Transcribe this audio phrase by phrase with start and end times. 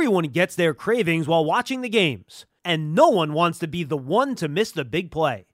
[0.00, 3.98] Everyone gets their cravings while watching the games, and no one wants to be the
[3.98, 5.44] one to miss the big play.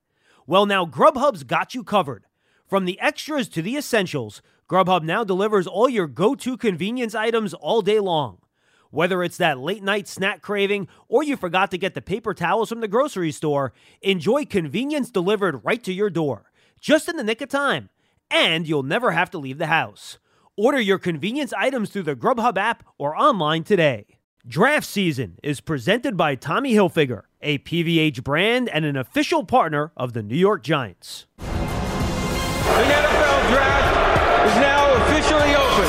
[0.47, 2.27] Well, now Grubhub's got you covered.
[2.69, 7.55] From the extras to the essentials, Grubhub now delivers all your go to convenience items
[7.55, 8.39] all day long.
[8.93, 12.69] Whether it's that late night snack craving or you forgot to get the paper towels
[12.69, 17.41] from the grocery store, enjoy convenience delivered right to your door, just in the nick
[17.41, 17.89] of time.
[18.31, 20.19] And you'll never have to leave the house.
[20.57, 24.16] Order your convenience items through the Grubhub app or online today.
[24.49, 30.13] Draft season is presented by Tommy Hilfiger, a PVH brand and an official partner of
[30.13, 31.27] the New York Giants.
[31.39, 35.89] The NFL draft is now officially open.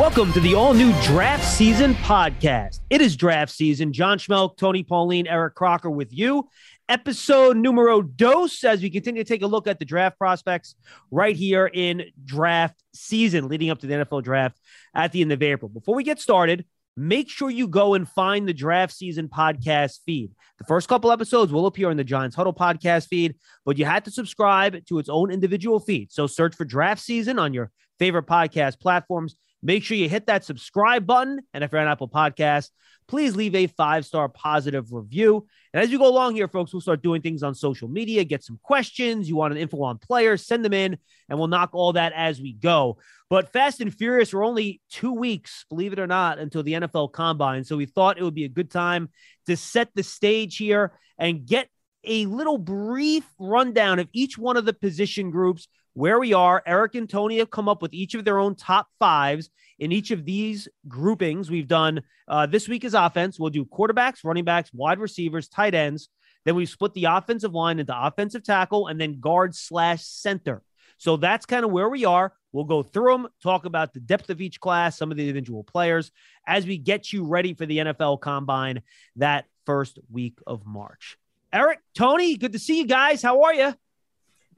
[0.00, 2.80] Welcome to the all new draft season podcast.
[2.90, 3.92] It is draft season.
[3.92, 6.48] John Schmelk, Tony Pauline, Eric Crocker with you.
[6.88, 10.74] Episode numero dos as we continue to take a look at the draft prospects
[11.10, 14.58] right here in draft season leading up to the NFL draft
[14.94, 15.68] at the end of April.
[15.68, 16.64] Before we get started,
[16.96, 20.30] make sure you go and find the draft season podcast feed.
[20.56, 24.06] The first couple episodes will appear in the Giants Huddle podcast feed, but you had
[24.06, 26.10] to subscribe to its own individual feed.
[26.10, 29.36] So search for draft season on your favorite podcast platforms.
[29.62, 31.40] Make sure you hit that subscribe button.
[31.52, 32.70] And if you're on Apple Podcasts,
[33.08, 35.46] please leave a five star positive review.
[35.72, 38.44] And as you go along here, folks, we'll start doing things on social media, get
[38.44, 39.28] some questions.
[39.28, 40.96] You want an info on players, send them in,
[41.28, 42.98] and we'll knock all that as we go.
[43.30, 47.12] But Fast and Furious, we're only two weeks, believe it or not, until the NFL
[47.12, 47.64] combine.
[47.64, 49.08] So we thought it would be a good time
[49.46, 51.68] to set the stage here and get
[52.04, 55.68] a little brief rundown of each one of the position groups
[55.98, 56.62] where we are.
[56.64, 60.12] Eric and Tony have come up with each of their own top fives in each
[60.12, 61.50] of these groupings.
[61.50, 63.40] We've done uh, this week is offense.
[63.40, 66.08] We'll do quarterbacks, running backs, wide receivers, tight ends.
[66.44, 70.62] Then we split the offensive line into offensive tackle and then guard slash center.
[70.98, 72.32] So that's kind of where we are.
[72.52, 75.64] We'll go through them, talk about the depth of each class, some of the individual
[75.64, 76.12] players
[76.46, 78.82] as we get you ready for the NFL combine
[79.16, 81.18] that first week of March.
[81.52, 83.20] Eric, Tony, good to see you guys.
[83.20, 83.74] How are you?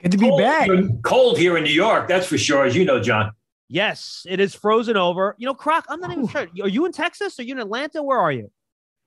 [0.02, 0.68] Good to be cold, back.
[1.02, 3.32] Cold here in New York, that's for sure, as you know, John.
[3.68, 5.34] Yes, it is frozen over.
[5.38, 6.48] You know, Croc, I'm not even sure.
[6.62, 7.38] Are you in Texas?
[7.38, 8.02] Are you in Atlanta?
[8.02, 8.50] Where are you?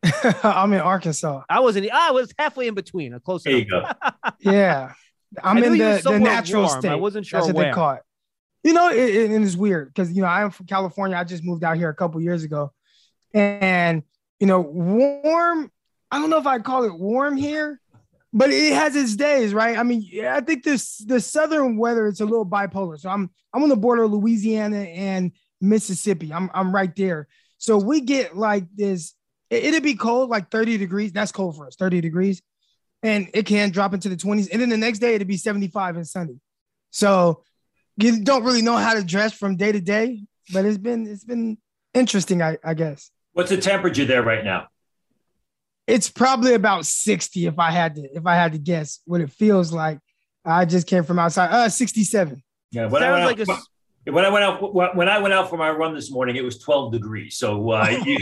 [0.44, 1.44] I'm in Arkansas.
[1.50, 1.90] I was in.
[1.92, 3.14] I was halfway in between.
[3.14, 3.66] A close There enough.
[3.66, 4.32] you go.
[4.52, 4.94] Yeah,
[5.44, 6.80] I'm in knew you were the, the natural warm.
[6.82, 6.92] state.
[6.92, 7.66] I wasn't sure That's what where.
[7.68, 8.02] they call it.
[8.64, 11.18] You know, it, it, and it's weird because you know I'm from California.
[11.18, 12.72] I just moved out here a couple years ago,
[13.34, 14.04] and
[14.40, 15.72] you know, warm.
[16.12, 17.82] I don't know if I'd call it warm here,
[18.34, 19.78] but it has its days, right?
[19.78, 23.00] I mean, I think this the southern weather it's a little bipolar.
[23.00, 26.34] So I'm I'm on the border of Louisiana and Mississippi.
[26.34, 27.28] I'm I'm right there.
[27.60, 29.14] So we get like this.
[29.52, 31.12] It, it'd be cold, like 30 degrees.
[31.12, 32.42] That's cold for us, 30 degrees,
[33.04, 34.50] and it can drop into the 20s.
[34.52, 36.40] And then the next day it'd be 75 and sunny.
[36.90, 37.44] So
[37.98, 41.24] you don't really know how to dress from day to day, but it's been it's
[41.24, 41.60] been
[41.94, 43.12] interesting, I, I guess.
[43.34, 44.68] What's the temperature there right now?
[45.88, 49.32] It's probably about 60 if I had to if I had to guess what it
[49.32, 50.00] feels like.
[50.46, 51.50] I just came from outside.
[51.52, 52.42] Uh 67.
[52.72, 53.60] Yeah, when I went like out,
[54.06, 54.12] a.
[54.12, 56.58] when I went out when I went out for my run this morning, it was
[56.60, 57.38] 12 degrees.
[57.38, 58.18] So uh, you,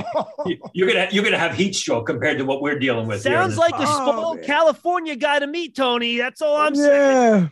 [0.74, 3.24] you're gonna you're gonna have heat stroke compared to what we're dealing with.
[3.24, 4.44] here in Sounds this- like a Oh, small man.
[4.44, 6.18] California guy to meet, Tony.
[6.18, 7.42] That's all I'm saying.
[7.44, 7.48] yeah.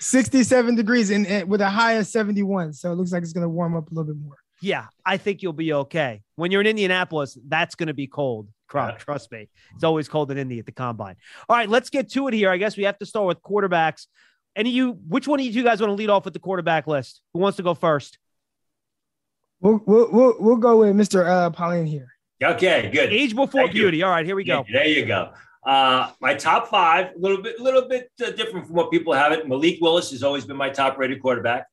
[0.00, 2.72] 67 degrees and, and with a high of 71.
[2.72, 4.36] So it looks like it's gonna warm up a little bit more.
[4.62, 6.22] Yeah, I think you'll be okay.
[6.36, 8.48] When you're in Indianapolis, that's going to be cold.
[8.68, 8.98] Croc, Yeah.
[8.98, 9.48] trust me.
[9.74, 11.16] It's always cold in Indy at the combine.
[11.48, 12.48] All right, let's get to it here.
[12.48, 14.06] I guess we have to start with quarterbacks.
[14.54, 16.86] Any of you, which one of you guys want to lead off with the quarterback
[16.86, 17.20] list?
[17.34, 18.18] Who wants to go first?
[19.60, 21.26] We'll we'll we'll, we'll go with Mr.
[21.28, 22.08] Uh Pauline here.
[22.42, 23.12] okay, good.
[23.12, 23.82] Age before Thank you.
[23.82, 24.02] beauty.
[24.02, 24.64] All right, here we go.
[24.72, 25.32] There you go.
[25.64, 29.30] Uh, my top five, a little bit, little bit uh, different from what people have
[29.32, 29.48] it.
[29.48, 31.66] Malik Willis has always been my top-rated quarterback,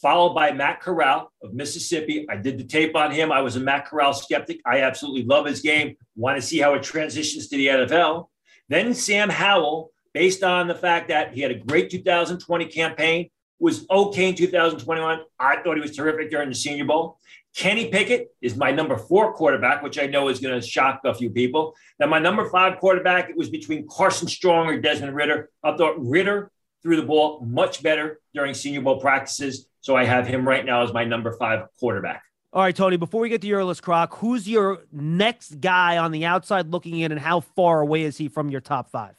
[0.00, 2.26] followed by Matt Corral of Mississippi.
[2.28, 3.32] I did the tape on him.
[3.32, 4.60] I was a Matt Corral skeptic.
[4.64, 5.96] I absolutely love his game.
[6.14, 8.28] Want to see how it transitions to the NFL.
[8.68, 13.86] Then Sam Howell, based on the fact that he had a great 2020 campaign, was
[13.90, 15.20] okay in 2021.
[15.38, 17.18] I thought he was terrific during the Senior Bowl.
[17.56, 21.14] Kenny Pickett is my number four quarterback, which I know is going to shock a
[21.14, 21.74] few people.
[21.98, 25.48] Now, my number five quarterback, it was between Carson Strong or Desmond Ridder.
[25.64, 26.50] I thought Ridder
[26.82, 29.68] threw the ball much better during Senior Bowl practices.
[29.86, 32.24] So I have him right now as my number five quarterback.
[32.52, 36.10] All right, Tony, before we get to your list, Croc, who's your next guy on
[36.10, 39.14] the outside looking in and how far away is he from your top five?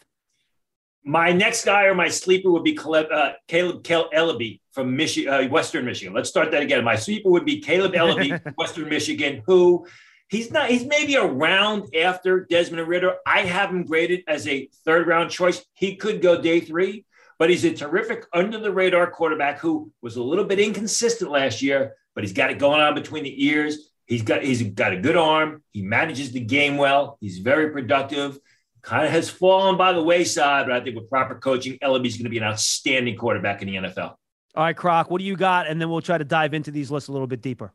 [1.05, 5.25] My next guy or my sleeper would be Caleb, uh, Caleb Kel- Eleby from Michi-
[5.25, 6.13] uh, Western Michigan.
[6.13, 6.83] Let's start that again.
[6.83, 9.87] My sleeper would be Caleb Eleby, Western Michigan, who
[10.27, 13.15] he's not, he's maybe a round after Desmond Ridder.
[13.25, 15.63] I have him graded as a third round choice.
[15.75, 17.05] He could go day three,
[17.39, 21.61] but he's a terrific under the radar quarterback who was a little bit inconsistent last
[21.61, 23.91] year, but he's got it going on between the ears.
[24.05, 25.63] He's got he's got a good arm.
[25.71, 27.17] He manages the game well.
[27.19, 28.39] He's very productive.
[28.81, 32.23] Kind of has fallen by the wayside, but I think with proper coaching, Eleby's going
[32.23, 34.15] to be an outstanding quarterback in the NFL.
[34.55, 35.67] All right, Croc, what do you got?
[35.67, 37.73] And then we'll try to dive into these lists a little bit deeper.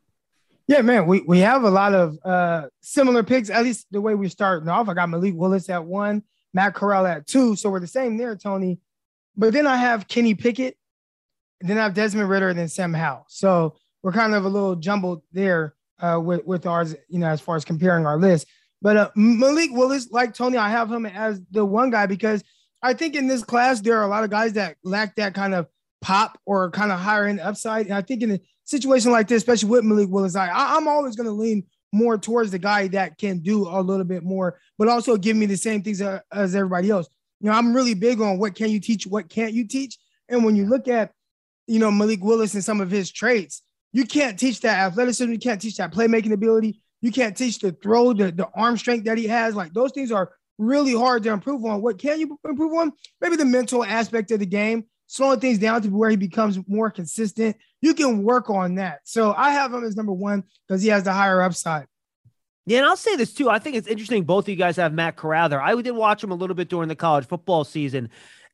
[0.67, 4.15] Yeah, man, we, we have a lot of uh, similar picks, at least the way
[4.15, 4.89] we're starting off.
[4.89, 6.23] I got Malik Willis at one,
[6.55, 7.57] Matt Corral at two.
[7.57, 8.79] So we're the same there, Tony.
[9.37, 10.77] But then I have Kenny Pickett,
[11.61, 13.27] then I have Desmond Ridder, and then Sam Howell.
[13.29, 17.41] So we're kind of a little jumbled there uh, with, with ours, you know, as
[17.41, 18.47] far as comparing our list.
[18.83, 22.43] But uh, Malik Willis, like Tony, I have him as the one guy because
[22.83, 25.55] I think in this class, there are a lot of guys that lack that kind
[25.55, 25.69] of
[26.01, 27.87] pop or kind of higher end upside.
[27.87, 31.15] And I think in a situation like this, especially with Malik Willis, I, I'm always
[31.15, 34.89] going to lean more towards the guy that can do a little bit more, but
[34.89, 37.09] also give me the same things as everybody else.
[37.43, 39.99] You know, I'm really big on what can you teach, what can't you teach.
[40.29, 41.13] And when you look at,
[41.67, 43.63] you know, Malik Willis and some of his traits,
[43.93, 47.73] you can't teach that athleticism, you can't teach that playmaking ability, you can't teach the
[47.73, 49.57] throw, the, the arm strength that he has.
[49.57, 51.83] Like those things are really hard to improve on.
[51.83, 52.93] What can you improve on?
[53.21, 56.91] Maybe the mental aspect of the game, slowing things down to where he becomes more
[56.91, 57.57] consistent.
[57.81, 59.01] You can work on that.
[59.03, 61.87] So I have him as number one because he has the higher upside.
[62.65, 63.51] Yeah, and I'll say this too.
[63.51, 64.25] I think it's interesting.
[64.25, 65.61] Both of you guys have Matt Corral there.
[65.61, 68.09] I did watch him a little bit during the college football season.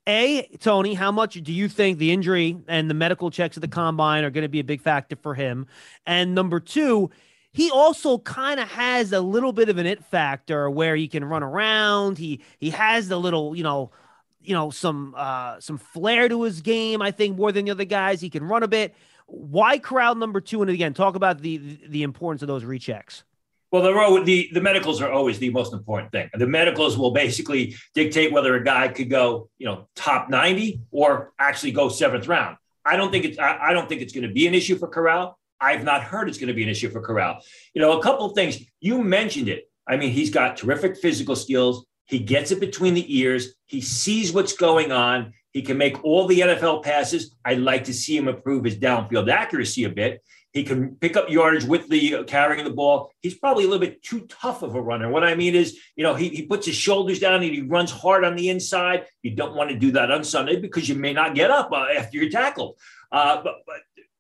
[0.07, 3.69] A, Tony, how much do you think the injury and the medical checks at the
[3.69, 5.67] combine are going to be a big factor for him?
[6.07, 7.11] And number two,
[7.53, 11.25] he also kind of has a little bit of an it factor where he can
[11.25, 12.17] run around.
[12.17, 13.91] He he has the little, you know,
[14.41, 17.85] you know, some uh some flair to his game, I think, more than the other
[17.85, 18.23] guys.
[18.23, 18.95] He can run a bit.
[19.27, 20.63] Why Corral number two?
[20.63, 23.25] And again, talk about the the importance of those rechecks.
[23.71, 26.31] Well, the, the the medicals are always the most important thing.
[26.33, 31.33] The medicals will basically dictate whether a guy could go, you know, top ninety or
[31.39, 32.57] actually go seventh round.
[32.85, 34.89] I don't think it's I, I don't think it's going to be an issue for
[34.89, 35.39] Corral.
[35.61, 37.41] I've not heard it's going to be an issue for Corral.
[37.75, 38.59] You know, a couple of things.
[38.81, 39.71] You mentioned it.
[39.87, 41.85] I mean, he's got terrific physical skills.
[42.07, 43.55] He gets it between the ears.
[43.67, 45.35] He sees what's going on.
[45.53, 47.35] He can make all the NFL passes.
[47.45, 50.23] I'd like to see him improve his downfield accuracy a bit.
[50.53, 53.13] He can pick up yardage with the uh, carrying the ball.
[53.21, 55.11] He's probably a little bit too tough of a runner.
[55.11, 57.91] What I mean is, you know, he, he puts his shoulders down and he runs
[57.91, 59.07] hard on the inside.
[59.23, 61.87] You don't want to do that on Sunday because you may not get up uh,
[61.97, 62.79] after you're tackled.
[63.13, 63.77] Uh, but, but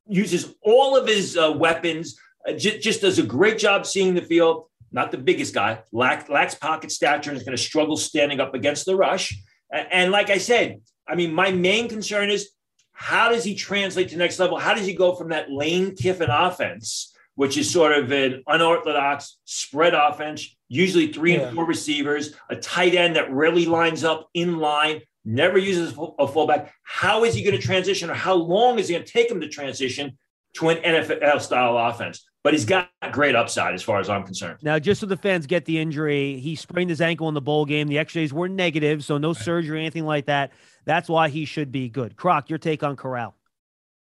[0.07, 4.23] uses all of his uh, weapons, uh, j- just does a great job seeing the
[4.23, 4.67] field.
[4.91, 8.55] Not the biggest guy, lack, lacks pocket stature, and is going to struggle standing up
[8.55, 9.39] against the rush.
[9.71, 12.51] And, and like I said, I mean, my main concern is
[13.01, 14.59] how does he translate to the next level?
[14.59, 19.39] How does he go from that Lane Kiffin offense, which is sort of an unorthodox
[19.45, 21.43] spread offense, usually three yeah.
[21.43, 26.27] and four receivers, a tight end that rarely lines up in line, never uses a
[26.27, 26.75] fullback.
[26.83, 29.41] How is he going to transition, or how long is it going to take him
[29.43, 30.19] to transition
[30.55, 32.29] to an NFL style offense?
[32.43, 34.59] But he's got great upside as far as I'm concerned.
[34.63, 37.65] Now, just so the fans get the injury, he sprained his ankle in the bowl
[37.65, 37.87] game.
[37.87, 40.53] The X-rays were negative, so no surgery, anything like that.
[40.89, 42.17] That's why he should be good.
[42.17, 43.35] Croc, your take on Corral?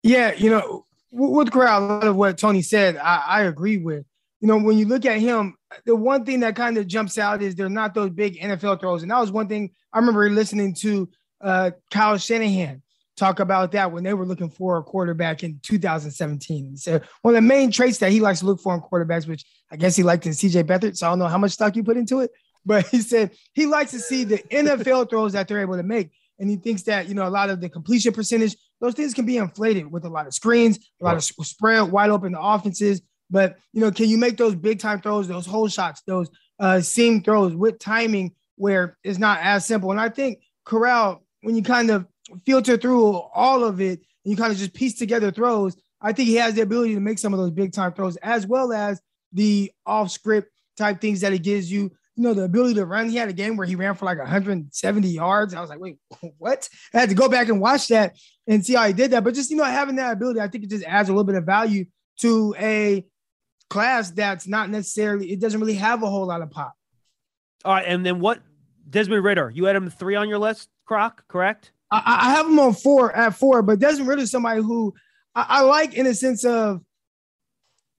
[0.03, 4.05] Yeah, you know, with Corral, a lot of what Tony said, I, I agree with.
[4.41, 7.41] You know, when you look at him, the one thing that kind of jumps out
[7.41, 10.73] is they're not those big NFL throws, and that was one thing I remember listening
[10.81, 11.07] to
[11.39, 12.81] uh, Kyle Shanahan
[13.15, 16.71] talk about that when they were looking for a quarterback in 2017.
[16.71, 19.25] He said one of the main traits that he likes to look for in quarterbacks,
[19.25, 20.97] which I guess he liked in CJ Beathard.
[20.97, 22.31] So I don't know how much stock you put into it,
[22.65, 26.11] but he said he likes to see the NFL throws that they're able to make.
[26.39, 29.25] And he thinks that, you know, a lot of the completion percentage, those things can
[29.25, 33.01] be inflated with a lot of screens, a lot of spread wide open the offenses.
[33.29, 36.81] But, you know, can you make those big time throws, those hole shots, those uh,
[36.81, 39.91] seam throws with timing where it's not as simple?
[39.91, 42.05] And I think Corral, when you kind of
[42.45, 46.27] filter through all of it and you kind of just piece together throws, I think
[46.27, 49.01] he has the ability to make some of those big time throws as well as
[49.31, 51.91] the off script type things that he gives you.
[52.15, 53.09] You know, the ability to run.
[53.09, 55.53] He had a game where he ran for like 170 yards.
[55.53, 55.97] I was like, wait,
[56.37, 56.69] what?
[56.93, 58.15] I had to go back and watch that
[58.47, 59.23] and see how he did that.
[59.23, 61.35] But just, you know, having that ability, I think it just adds a little bit
[61.35, 61.85] of value
[62.19, 63.05] to a
[63.69, 66.73] class that's not necessarily, it doesn't really have a whole lot of pop.
[67.65, 67.85] All right.
[67.87, 68.39] And then what
[68.87, 71.71] Desmond Ridder, you had him three on your list, Croc, correct?
[71.89, 74.93] I, I have him on four at four, but Desmond Ridder is somebody who
[75.33, 76.81] I, I like in a sense of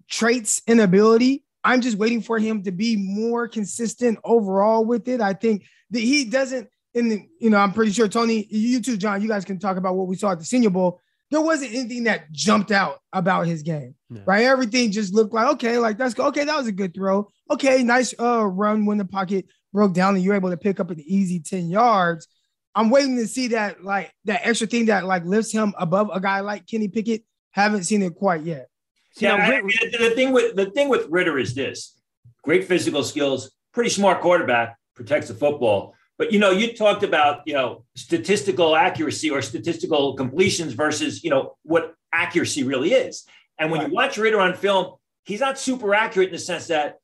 [0.09, 1.42] traits and ability.
[1.64, 5.21] I'm just waiting for him to be more consistent overall with it.
[5.21, 8.99] I think that he doesn't, in the, you know, I'm pretty sure Tony, you too,
[8.99, 11.00] John, you guys can talk about what we saw at the Senior Bowl.
[11.30, 13.94] There wasn't anything that jumped out about his game,
[14.26, 14.44] right?
[14.44, 16.44] Everything just looked like okay, like that's okay.
[16.44, 17.28] That was a good throw.
[17.50, 20.90] Okay, nice uh, run when the pocket broke down and you're able to pick up
[20.90, 22.28] an easy 10 yards.
[22.75, 26.21] I'm waiting to see that like that extra thing that like lifts him above a
[26.21, 27.25] guy like Kenny Pickett.
[27.50, 28.68] Haven't seen it quite yet.
[29.16, 31.97] Yeah, now, I the, the thing with the thing with Ridder is this:
[32.42, 35.94] great physical skills, pretty smart quarterback, protects the football.
[36.18, 41.30] But you know, you talked about you know statistical accuracy or statistical completions versus you
[41.30, 43.25] know what accuracy really is.
[43.59, 44.94] And when you watch Ridder on film,
[45.25, 46.99] he's not super accurate in the sense that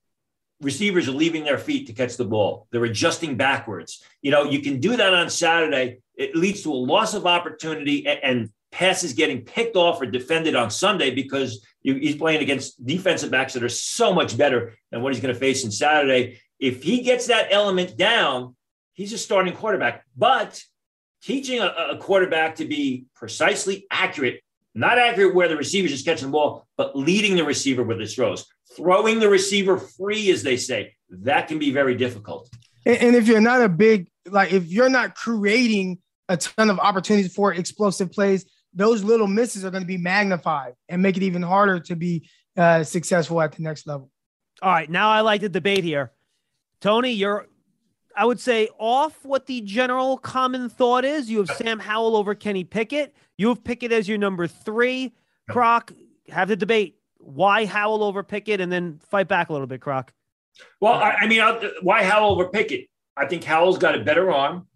[0.60, 2.66] receivers are leaving their feet to catch the ball.
[2.70, 4.02] They're adjusting backwards.
[4.20, 6.00] You know, you can do that on Saturday.
[6.16, 10.70] It leads to a loss of opportunity and, passes getting picked off or defended on
[10.70, 15.22] Sunday because he's playing against defensive backs that are so much better than what he's
[15.22, 16.40] going to face in Saturday.
[16.58, 18.56] If he gets that element down,
[18.92, 20.04] he's a starting quarterback.
[20.16, 20.62] But
[21.22, 24.42] teaching a, a quarterback to be precisely accurate,
[24.74, 28.14] not accurate where the receiver's just catching the ball, but leading the receiver with his
[28.14, 28.46] throws,
[28.76, 32.48] throwing the receiver free, as they say, that can be very difficult.
[32.86, 36.78] And, and if you're not a big, like if you're not creating a ton of
[36.78, 41.22] opportunities for explosive plays, those little misses are going to be magnified and make it
[41.22, 44.10] even harder to be uh, successful at the next level.
[44.62, 46.12] All right, now I like the debate here.
[46.80, 47.46] Tony, you're,
[48.16, 51.30] I would say, off what the general common thought is.
[51.30, 53.14] You have Sam Howell over Kenny Pickett.
[53.38, 55.14] You have Pickett as your number three.
[55.48, 55.92] Croc,
[56.28, 56.98] have the debate.
[57.18, 58.60] Why Howell over Pickett?
[58.60, 60.12] And then fight back a little bit, Croc.
[60.80, 62.88] Well, I, I mean, I'll, why Howell over Pickett?
[63.16, 64.66] I think Howell's got a better arm.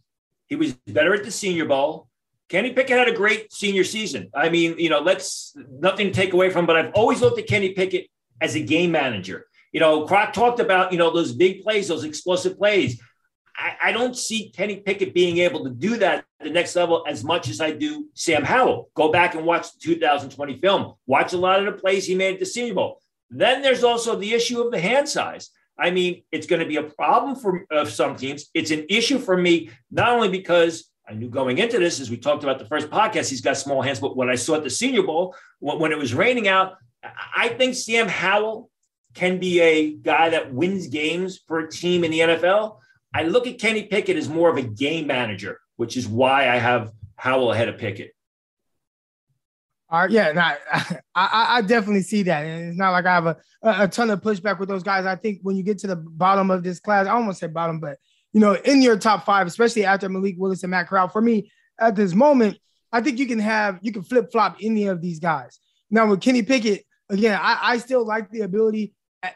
[0.47, 2.09] He was better at the Senior Bowl.
[2.55, 4.31] Kenny Pickett had a great senior season.
[4.33, 7.49] I mean, you know, let's nothing to take away from, but I've always looked at
[7.49, 8.07] Kenny Pickett
[8.41, 9.47] as a game manager.
[9.73, 13.03] You know, Croc talked about, you know, those big plays, those explosive plays.
[13.57, 17.05] I, I, don't see Kenny Pickett being able to do that at the next level
[17.09, 18.89] as much as I do Sam Howell.
[18.95, 20.95] Go back and watch the 2020 film.
[21.09, 23.01] Watch a lot of the plays he made at the Senior Bowl.
[23.31, 25.51] Then there's also the issue of the hand size.
[25.77, 28.49] I mean, it's going to be a problem for uh, some teams.
[28.55, 32.17] It's an issue for me, not only because I knew going into this, as we
[32.17, 34.01] talked about the first podcast, he's got small hands.
[34.01, 36.75] But when I saw at the Senior Bowl, when it was raining out,
[37.37, 38.71] I think Sam Howell
[39.15, 42.79] can be a guy that wins games for a team in the NFL.
[43.13, 46.57] I look at Kenny Pickett as more of a game manager, which is why I
[46.57, 48.13] have Howell ahead of Pickett.
[49.91, 50.55] All right, yeah, nah,
[51.15, 54.21] I, I definitely see that, and it's not like I have a, a ton of
[54.23, 55.07] pushback with those guys.
[55.07, 57.79] I think when you get to the bottom of this class, I almost said bottom,
[57.79, 57.99] but
[58.35, 61.51] you know, in your top five, especially after Malik Willis and Matt Corral, for me
[61.81, 62.59] at this moment,
[62.93, 65.61] I think you can have you can flip flop any of these guys.
[65.91, 68.93] Now with Kenny Pickett, again, I, I still like the ability,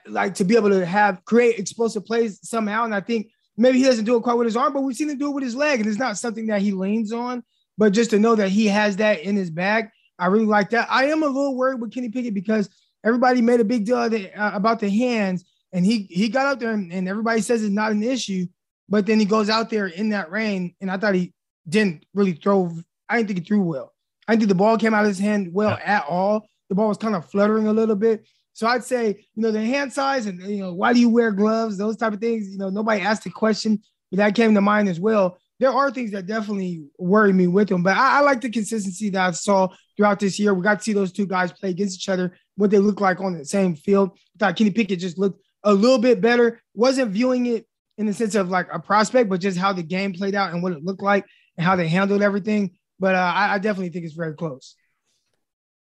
[0.07, 3.85] like to be able to have create explosive plays somehow, and I think maybe he
[3.85, 5.55] doesn't do it quite with his arm, but we've seen him do it with his
[5.55, 7.45] leg, and it's not something that he leans on.
[7.77, 10.89] But just to know that he has that in his bag, I really like that.
[10.91, 12.69] I am a little worried with Kenny Pickett because
[13.05, 16.73] everybody made a big deal uh, about the hands, and he he got up there,
[16.73, 18.47] and, and everybody says it's not an issue.
[18.89, 21.33] But then he goes out there in that rain, and I thought he
[21.69, 22.73] didn't really throw.
[23.09, 23.93] I didn't think he threw well.
[24.27, 26.49] I didn't think the ball came out of his hand well at all.
[26.69, 28.27] The ball was kind of fluttering a little bit.
[28.59, 31.31] So I'd say, you know, the hand size and you know, why do you wear
[31.31, 31.79] gloves?
[31.79, 32.49] Those type of things.
[32.51, 33.81] You know, nobody asked the question,
[34.11, 35.39] but that came to mind as well.
[35.61, 39.11] There are things that definitely worry me with him, but I, I like the consistency
[39.11, 40.55] that I saw throughout this year.
[40.55, 43.21] We got to see those two guys play against each other, what they look like
[43.21, 44.11] on the same field.
[44.17, 46.61] I thought Kenny Pickett just looked a little bit better.
[46.75, 47.68] Wasn't viewing it
[47.99, 50.63] in the sense of like a prospect, but just how the game played out and
[50.63, 51.27] what it looked like
[51.57, 52.79] and how they handled everything.
[52.99, 54.75] But uh, I, I, definitely think it's very close.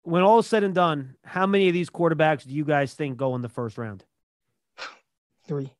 [0.03, 3.17] When all is said and done, how many of these quarterbacks do you guys think
[3.17, 4.03] go in the first round?
[5.47, 5.71] Three.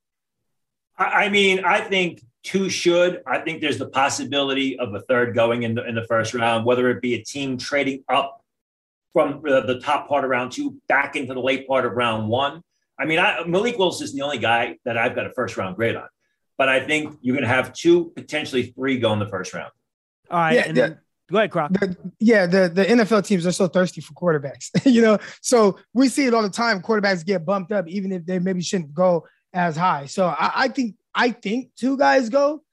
[0.98, 3.22] I mean, I think two should.
[3.28, 6.66] I think there's the possibility of a third going in the, in the first round,
[6.66, 8.42] whether it be a team trading up
[9.14, 12.28] from the, the top part of round two back into the late part of round
[12.28, 12.62] one.
[13.00, 15.76] I mean, I, Malik Willis is the only guy that I've got a first round
[15.76, 16.08] grade on,
[16.58, 19.72] but I think you're going to have two, potentially three go in the first round.
[20.30, 20.56] All right.
[20.56, 21.00] Yeah, then,
[21.32, 21.72] go ahead, Croc.
[21.72, 25.20] The, yeah, the, the NFL teams are so thirsty for quarterbacks, you know.
[25.42, 26.82] So we see it all the time.
[26.82, 30.06] Quarterbacks get bumped up, even if they maybe shouldn't go as high.
[30.06, 32.64] So I, I think I think two guys go,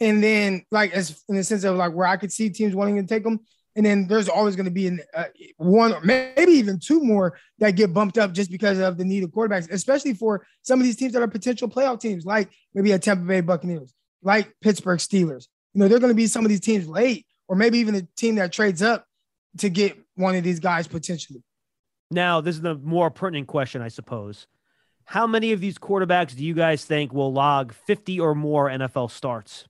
[0.00, 2.96] and then like as in the sense of like where I could see teams wanting
[2.96, 3.40] to take them,
[3.74, 5.24] and then there's always going to be an, uh,
[5.56, 9.24] one, or maybe even two more that get bumped up just because of the need
[9.24, 12.92] of quarterbacks, especially for some of these teams that are potential playoff teams, like maybe
[12.92, 15.46] a Tampa Bay Buccaneers, like Pittsburgh Steelers.
[15.72, 18.02] You know, they're going to be some of these teams late, or maybe even a
[18.16, 19.06] team that trades up
[19.58, 21.42] to get one of these guys potentially.
[22.10, 24.46] Now, this is the more pertinent question, I suppose.
[25.04, 29.10] How many of these quarterbacks do you guys think will log 50 or more NFL
[29.10, 29.66] starts?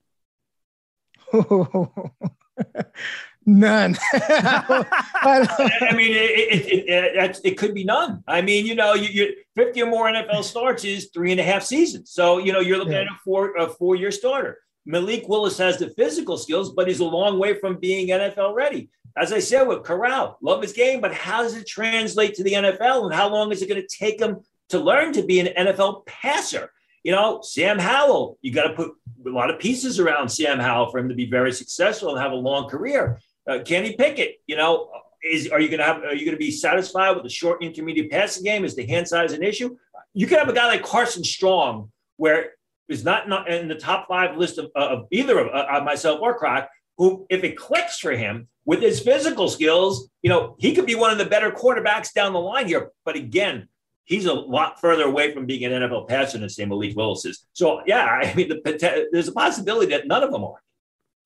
[3.45, 3.97] None.
[4.13, 8.23] I mean, it, it, it, it, could be none.
[8.27, 11.43] I mean, you know, you, you 50 or more NFL starts is three and a
[11.43, 12.11] half seasons.
[12.11, 13.01] So, you know, you're looking yeah.
[13.01, 14.59] at a four a four year starter.
[14.85, 18.89] Malik Willis has the physical skills, but he's a long way from being NFL ready.
[19.15, 22.53] As I said with Corral, love his game, but how does it translate to the
[22.53, 23.05] NFL?
[23.05, 26.05] And how long is it going to take him to learn to be an NFL
[26.05, 26.71] passer?
[27.03, 28.91] You know, Sam Howell, you got to put
[29.25, 32.31] a lot of pieces around Sam Howell for him to be very successful and have
[32.31, 33.19] a long career.
[33.49, 34.89] Uh, Kenny Pickett, you know,
[35.23, 37.63] is are you going to have are you going to be satisfied with the short
[37.63, 38.65] intermediate passing game?
[38.65, 39.75] Is the hand size an issue?
[40.13, 42.51] You could have a guy like Carson Strong, where
[42.89, 46.37] is not, not in the top five list of, of either of uh, myself or
[46.37, 50.85] Croc, who, if it clicks for him with his physical skills, you know, he could
[50.85, 52.91] be one of the better quarterbacks down the line here.
[53.05, 53.67] But again,
[54.05, 57.45] he's a lot further away from being an NFL passer than Malik Willis is.
[57.53, 60.61] So yeah, I mean, the, there's a possibility that none of them are.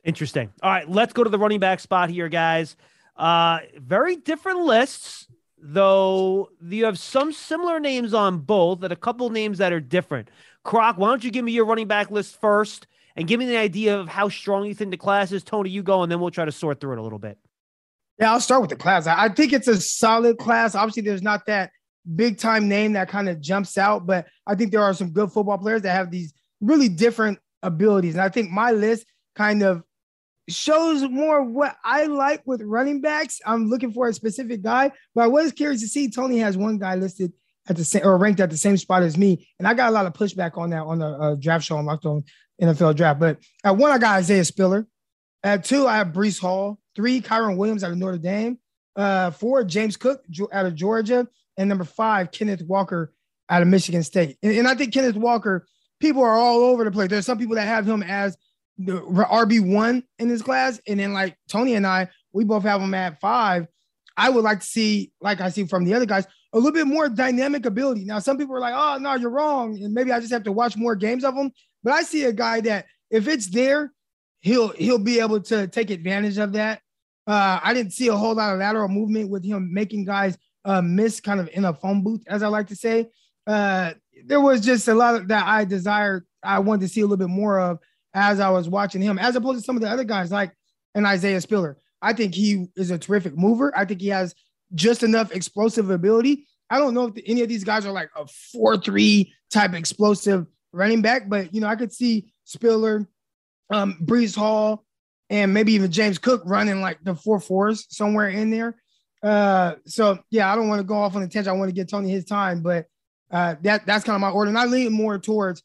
[0.08, 0.54] Interesting.
[0.64, 2.78] All right, let's go to the running back spot here, guys.
[3.18, 6.50] Uh, very different lists, though.
[6.62, 10.30] You have some similar names on both, and a couple names that are different.
[10.64, 12.88] Croc, why don't you give me your running back list first,
[13.18, 15.44] and give me the idea of how strong you think the class is.
[15.44, 17.38] Tony, you go, and then we'll try to sort through it a little bit.
[18.18, 19.08] Yeah, I'll start with the class.
[19.08, 20.74] I think it's a solid class.
[20.74, 21.72] Obviously, there's not that
[22.16, 25.34] big time name that kind of jumps out, but I think there are some good
[25.34, 28.14] football players that have these really different abilities.
[28.14, 29.84] And I think my list kind of
[30.50, 33.42] shows more what I like with running backs.
[33.46, 36.78] I'm looking for a specific guy, but I was curious to see Tony has one
[36.78, 37.34] guy listed
[37.70, 39.92] at the same or ranked at the same spot as me, and I got a
[39.92, 42.24] lot of pushback on that on the uh, draft show on Locked On
[42.62, 43.20] NFL Draft.
[43.20, 44.88] But at one, I got Isaiah Spiller.
[45.44, 46.80] At two, I have Breece Hall.
[46.96, 48.58] Three, Kyren Williams out of Notre Dame.
[48.96, 51.28] Uh, four, James Cook out of Georgia,
[51.58, 53.14] and number five, Kenneth Walker
[53.50, 54.38] out of Michigan State.
[54.42, 55.68] And, and I think Kenneth Walker,
[56.00, 57.10] people are all over the place.
[57.10, 58.38] There's some people that have him as
[58.78, 62.82] the RB one in this class, and then like Tony and I, we both have
[62.82, 63.68] him at five.
[64.16, 66.88] I would like to see, like I see from the other guys, a little bit
[66.88, 68.04] more dynamic ability.
[68.06, 70.52] Now, some people are like, "Oh no, you're wrong," and maybe I just have to
[70.52, 71.52] watch more games of him.
[71.84, 73.92] But I see a guy that if it's there,
[74.42, 76.82] he'll he'll be able to take advantage of that.
[77.26, 80.82] Uh, I didn't see a whole lot of lateral movement with him making guys uh,
[80.82, 83.10] miss kind of in a phone booth, as I like to say.
[83.46, 83.94] Uh,
[84.26, 87.18] there was just a lot of that I desired, I wanted to see a little
[87.18, 87.80] bit more of
[88.18, 90.52] as I was watching him, as opposed to some of the other guys like
[90.96, 91.78] an Isaiah Spiller.
[92.02, 93.72] I think he is a terrific mover.
[93.78, 94.34] I think he has
[94.74, 96.48] just enough explosive ability.
[96.72, 100.48] I don't know if any of these guys are like a 4 3 type explosive
[100.74, 103.08] running back, but you know, I could see Spiller,
[103.72, 104.84] um, Breece Hall,
[105.30, 108.78] and maybe even James Cook running like the four fours somewhere in there.
[109.22, 111.50] Uh, so yeah, I don't want to go off on a tangent.
[111.50, 112.88] I want to get Tony his time, but
[113.30, 114.50] uh, that that's kind of my order.
[114.50, 115.62] And I lean more towards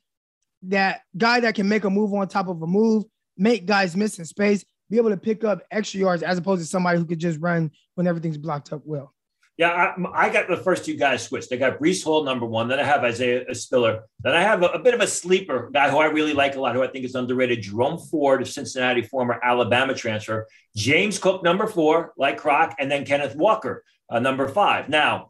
[0.65, 3.05] that guy that can make a move on top of a move,
[3.37, 6.67] make guys miss in space, be able to pick up extra yards as opposed to
[6.67, 9.15] somebody who could just run when everything's blocked up well.
[9.59, 11.53] Yeah, I, I, got the first two guys switched.
[11.53, 12.69] I got Breece Hall number one.
[12.69, 14.05] Then I have Isaiah Spiller.
[14.21, 16.61] Then I have a, a, bit of a sleeper guy who I really like a
[16.61, 17.61] lot, who I think is underrated.
[17.61, 20.47] Jerome Ford of Cincinnati, former Alabama transfer.
[20.75, 24.89] James Cook number four, like Croc, and then Kenneth Walker uh, number five.
[24.89, 25.29] Now,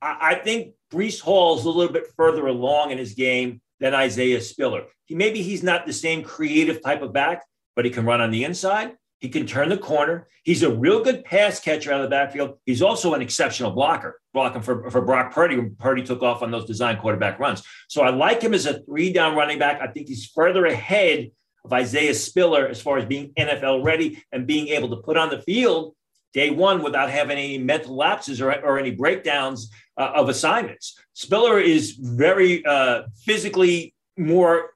[0.00, 3.94] I, I think Breece Hall is a little bit further along in his game than
[3.94, 4.84] Isaiah Spiller.
[5.06, 7.42] He maybe he's not the same creative type of back,
[7.76, 8.92] but he can run on the inside.
[9.20, 10.28] He can turn the corner.
[10.42, 12.58] He's a real good pass catcher out of the backfield.
[12.66, 16.50] He's also an exceptional blocker, blocking for, for Brock Purdy when Purdy took off on
[16.50, 17.62] those design quarterback runs.
[17.88, 19.80] So I like him as a three down running back.
[19.80, 21.30] I think he's further ahead
[21.64, 25.30] of Isaiah Spiller as far as being NFL ready and being able to put on
[25.30, 25.94] the field
[26.34, 30.98] day one without having any mental lapses or, or any breakdowns uh, of assignments.
[31.12, 34.70] Spiller is very uh, physically more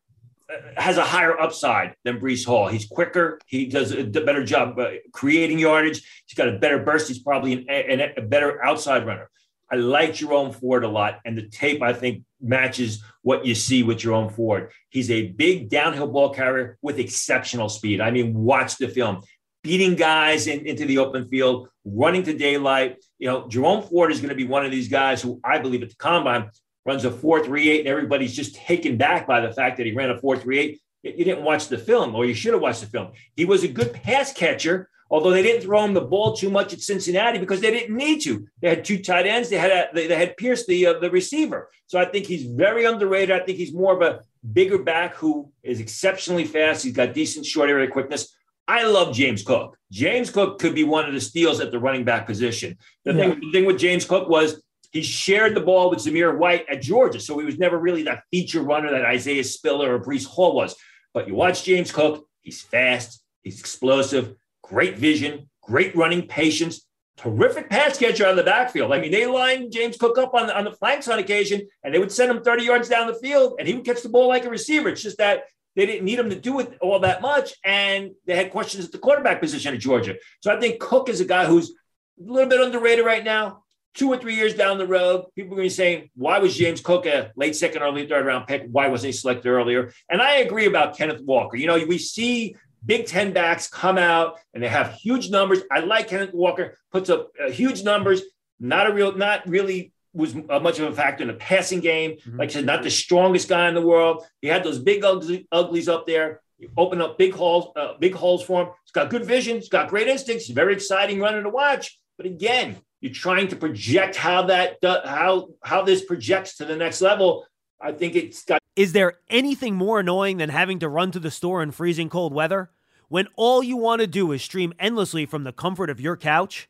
[0.51, 2.69] uh, has a higher upside than Breece Hall.
[2.69, 3.39] He's quicker.
[3.47, 6.03] He does a better job uh, creating yardage.
[6.27, 7.09] He's got a better burst.
[7.09, 9.31] He's probably an, an, a better outside runner.
[9.71, 13.83] I like Jerome Ford a lot, and the tape I think matches what you see
[13.83, 14.71] with Jerome Ford.
[14.89, 18.01] He's a big downhill ball carrier with exceptional speed.
[18.01, 19.23] I mean, watch the film
[19.63, 22.97] beating guys in, into the open field, running to daylight.
[23.19, 25.83] You know, Jerome Ford is going to be one of these guys who I believe
[25.83, 26.51] at the combine
[26.85, 30.19] runs a 4.38, and everybody's just taken back by the fact that he ran a
[30.21, 30.79] 4.38.
[31.03, 33.13] You didn't watch the film, or you should have watched the film.
[33.37, 36.73] He was a good pass catcher, although they didn't throw him the ball too much
[36.73, 38.47] at Cincinnati because they didn't need to.
[38.61, 39.49] They had two tight ends.
[39.49, 41.71] They had a, they, they had Pierce, the uh, the receiver.
[41.87, 43.31] So I think he's very underrated.
[43.31, 46.85] I think he's more of a bigger back who is exceptionally fast.
[46.85, 48.35] He's got decent short area quickness.
[48.69, 49.77] I love James Cook.
[49.91, 52.77] James Cook could be one of the steals at the running back position.
[53.05, 53.31] The, yeah.
[53.31, 56.83] thing, the thing with James Cook was he shared the ball with Zamir White at
[56.83, 57.19] Georgia.
[57.19, 60.77] So he was never really that feature runner that Isaiah Spiller or Breece Hall was.
[61.15, 67.69] But you watch James Cook, he's fast, he's explosive, great vision, great running patience, terrific
[67.69, 68.93] pass catcher on the backfield.
[68.93, 71.93] I mean, they lined James Cook up on, the, on the flanks on occasion, and
[71.93, 74.29] they would send him 30 yards down the field, and he would catch the ball
[74.29, 74.89] like a receiver.
[74.89, 75.45] It's just that
[75.79, 77.55] they didn't need him to do it all that much.
[77.65, 80.17] And they had questions at the quarterback position at Georgia.
[80.41, 83.63] So I think Cook is a guy who's a little bit underrated right now.
[83.95, 86.57] Two or three years down the road, people are going to be saying, why was
[86.57, 88.67] James Cook a late second late third round pick?
[88.73, 89.93] Why wasn't he selected earlier?
[90.11, 91.57] And I agree about Kenneth Walker.
[91.57, 95.61] You know, we see Big Ten backs come out and they have huge numbers.
[95.71, 98.23] I like Kenneth Walker, puts up uh, huge numbers,
[98.59, 102.13] not a real, not really was much of a factor in the passing game.
[102.13, 102.39] Mm-hmm.
[102.39, 104.25] Like I said, not the strongest guy in the world.
[104.41, 106.41] He had those big ugly, uglies up there.
[106.59, 108.69] You open up big holes, uh, big holes for him.
[108.85, 109.57] He's got good vision.
[109.57, 110.47] He's got great instincts.
[110.47, 111.99] He's very exciting running to watch.
[112.17, 117.01] But again, you're trying to project how that how how this projects to the next
[117.01, 117.47] level.
[117.81, 118.61] I think it's got.
[118.75, 122.33] Is there anything more annoying than having to run to the store in freezing cold
[122.33, 122.71] weather
[123.09, 126.69] when all you want to do is stream endlessly from the comfort of your couch?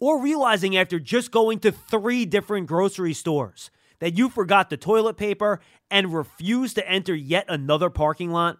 [0.00, 5.16] Or realizing after just going to three different grocery stores that you forgot the toilet
[5.16, 8.58] paper and refused to enter yet another parking lot?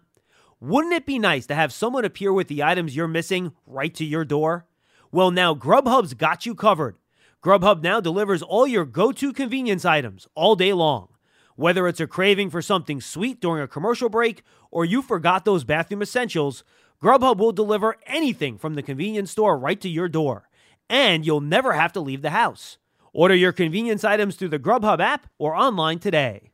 [0.59, 4.05] Wouldn't it be nice to have someone appear with the items you're missing right to
[4.05, 4.65] your door?
[5.11, 6.97] Well, now Grubhub's got you covered.
[7.43, 11.09] Grubhub now delivers all your go to convenience items all day long.
[11.55, 15.63] Whether it's a craving for something sweet during a commercial break or you forgot those
[15.63, 16.63] bathroom essentials,
[17.01, 20.49] Grubhub will deliver anything from the convenience store right to your door
[20.89, 22.77] and you'll never have to leave the house.
[23.13, 26.51] Order your convenience items through the Grubhub app or online today.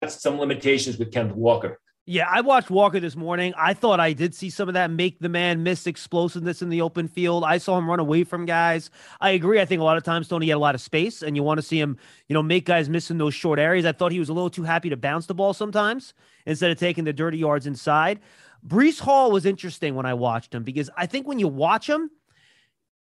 [0.00, 1.80] That's some limitations with Kenneth Walker.
[2.06, 3.54] Yeah, I watched Walker this morning.
[3.56, 6.82] I thought I did see some of that make the man miss explosiveness in the
[6.82, 7.44] open field.
[7.44, 8.90] I saw him run away from guys.
[9.22, 9.58] I agree.
[9.58, 11.56] I think a lot of times Tony had a lot of space, and you want
[11.56, 11.96] to see him,
[12.28, 13.86] you know, make guys miss in those short areas.
[13.86, 16.12] I thought he was a little too happy to bounce the ball sometimes
[16.44, 18.20] instead of taking the dirty yards inside.
[18.66, 22.10] Breece Hall was interesting when I watched him because I think when you watch him,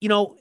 [0.01, 0.37] you know,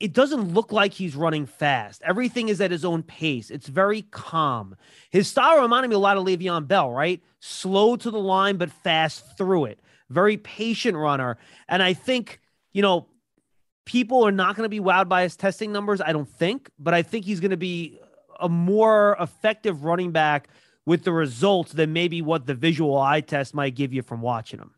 [0.00, 2.02] it doesn't look like he's running fast.
[2.04, 3.50] Everything is at his own pace.
[3.50, 4.76] It's very calm.
[5.10, 7.20] His style reminded me a lot of Le'Veon Bell, right?
[7.40, 9.80] Slow to the line, but fast through it.
[10.08, 11.36] Very patient runner.
[11.68, 12.40] And I think,
[12.72, 13.08] you know,
[13.86, 16.94] people are not going to be wowed by his testing numbers, I don't think, but
[16.94, 17.98] I think he's going to be
[18.38, 20.48] a more effective running back
[20.86, 24.60] with the results than maybe what the visual eye test might give you from watching
[24.60, 24.70] him.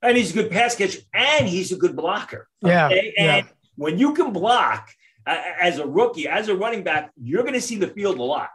[0.00, 2.48] And he's a good pass catcher and he's a good blocker.
[2.62, 2.86] Yeah.
[2.86, 3.12] Okay?
[3.18, 4.90] And yeah when you can block
[5.26, 8.22] uh, as a rookie, as a running back, you're going to see the field a
[8.22, 8.50] lot.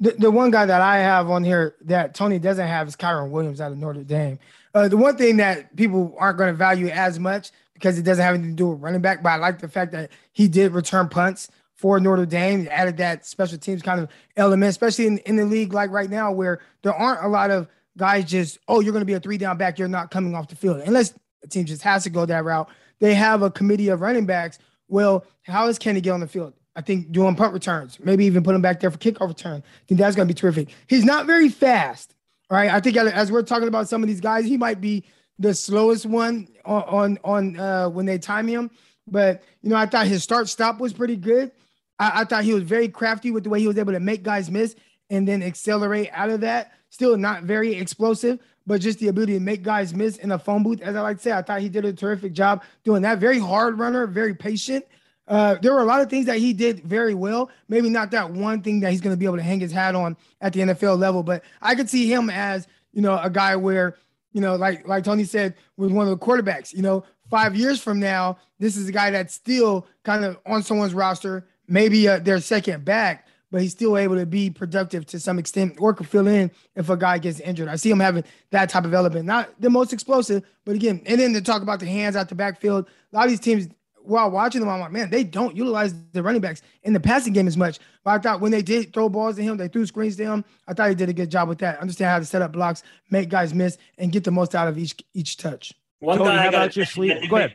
[0.00, 3.30] The, the one guy that I have on here that Tony doesn't have is Kyren
[3.30, 4.38] Williams out of Notre Dame.
[4.74, 8.24] Uh, the one thing that people aren't going to value as much because it doesn't
[8.24, 10.72] have anything to do with running back, but I like the fact that he did
[10.72, 15.36] return punts for Notre Dame, added that special teams kind of element, especially in, in
[15.36, 18.92] the league like right now where there aren't a lot of guys just, oh, you're
[18.92, 20.80] going to be a three down back, you're not coming off the field.
[20.84, 22.68] Unless the team just has to go that route
[23.00, 24.58] they have a committee of running backs.
[24.88, 26.54] Well, how is Kenny get on the field?
[26.74, 29.62] I think doing punt returns, maybe even put him back there for kickoff return.
[29.66, 30.68] I think that's going to be terrific.
[30.86, 32.14] He's not very fast,
[32.50, 32.70] right?
[32.70, 35.04] I think as we're talking about some of these guys, he might be
[35.40, 38.70] the slowest one on on, on uh, when they time him.
[39.08, 41.50] But you know, I thought his start stop was pretty good.
[41.98, 44.22] I, I thought he was very crafty with the way he was able to make
[44.22, 44.76] guys miss
[45.10, 46.72] and then accelerate out of that.
[46.90, 50.62] Still not very explosive, but just the ability to make guys miss in a phone
[50.62, 50.82] booth.
[50.82, 53.18] As I like to say, I thought he did a terrific job doing that.
[53.18, 54.84] Very hard runner, very patient.
[55.26, 57.50] Uh, there were a lot of things that he did very well.
[57.68, 59.94] Maybe not that one thing that he's going to be able to hang his hat
[59.94, 63.56] on at the NFL level, but I could see him as you know a guy
[63.56, 63.96] where
[64.32, 66.74] you know like like Tony said with one of the quarterbacks.
[66.74, 70.62] You know, five years from now, this is a guy that's still kind of on
[70.62, 75.20] someone's roster, maybe uh, their second back, but he's still able to be productive to
[75.20, 77.68] some extent or can fill in if a guy gets injured.
[77.68, 79.24] I see him having that type of element.
[79.24, 82.34] Not the most explosive, but again, and then to talk about the hands out the
[82.34, 83.68] backfield, a lot of these teams,
[84.02, 87.34] while watching them, I'm like, man, they don't utilize the running backs in the passing
[87.34, 87.78] game as much.
[88.04, 90.44] But I thought when they did throw balls to him, they threw screens to him.
[90.66, 91.78] I thought he did a good job with that.
[91.78, 94.78] Understand how to set up blocks, make guys miss, and get the most out of
[94.78, 95.74] each each touch.
[96.00, 97.18] One Tony, guy about your sleep.
[97.28, 97.54] Go ahead.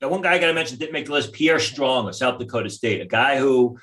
[0.00, 1.32] The one guy I got to mention didn't make the list.
[1.32, 3.76] Pierre Strong of South Dakota State, a guy who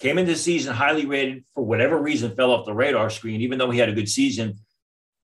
[0.00, 3.58] Came into the season highly rated for whatever reason, fell off the radar screen, even
[3.58, 4.58] though he had a good season.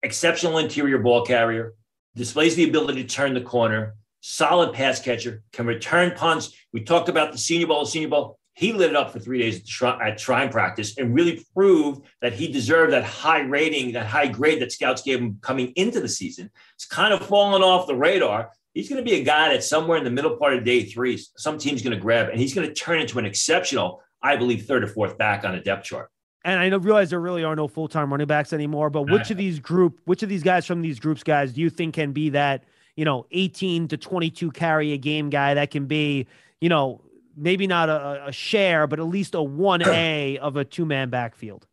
[0.01, 1.73] Exceptional interior ball carrier,
[2.15, 6.55] displays the ability to turn the corner, solid pass catcher, can return punts.
[6.71, 8.39] We talked about the Senior Bowl, Senior ball.
[8.53, 12.05] He lit it up for three days at, shrine, at shrine practice and really proved
[12.21, 15.99] that he deserved that high rating, that high grade that scouts gave him coming into
[15.99, 16.49] the season.
[16.75, 18.51] It's kind of fallen off the radar.
[18.73, 21.21] He's going to be a guy that somewhere in the middle part of day three.
[21.37, 24.65] Some team's going to grab, and he's going to turn into an exceptional I believe,
[24.65, 26.09] third or fourth back on a depth chart.
[26.43, 29.37] And I realize there really are no full time running backs anymore, but which of
[29.37, 32.29] these group, which of these guys from these groups, guys, do you think can be
[32.29, 32.63] that,
[32.95, 36.25] you know, 18 to 22 carry a game guy that can be,
[36.59, 37.01] you know,
[37.37, 41.67] maybe not a, a share, but at least a 1A of a two man backfield?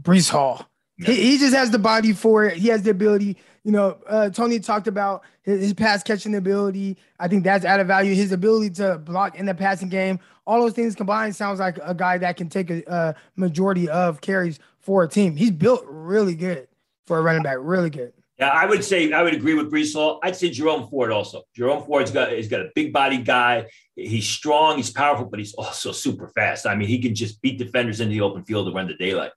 [0.00, 0.66] Breece Hall.
[0.96, 2.56] He, he just has the body for it.
[2.56, 3.36] He has the ability.
[3.64, 6.96] You know, uh, Tony talked about his, his, pass catching ability.
[7.20, 8.14] I think that's added value.
[8.14, 10.18] His ability to block in the passing game.
[10.46, 14.20] All those things combined sounds like a guy that can take a, a majority of
[14.20, 15.36] carries for a team.
[15.36, 16.66] He's built really good
[17.06, 17.58] for a running back.
[17.60, 18.12] Really good.
[18.38, 20.18] Yeah, I would say I would agree with Breece Hall.
[20.22, 21.42] I'd say Jerome Ford also.
[21.54, 23.66] Jerome Ford's got he's got a big body guy.
[23.94, 26.66] He's strong, he's powerful, but he's also super fast.
[26.66, 29.30] I mean, he can just beat defenders into the open field to run the daylight.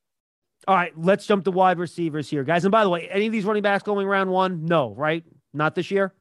[0.68, 2.66] All right, let's jump to wide receivers here, guys.
[2.66, 4.66] And by the way, any of these running backs going round one?
[4.66, 5.24] No, right?
[5.54, 6.14] Not this year.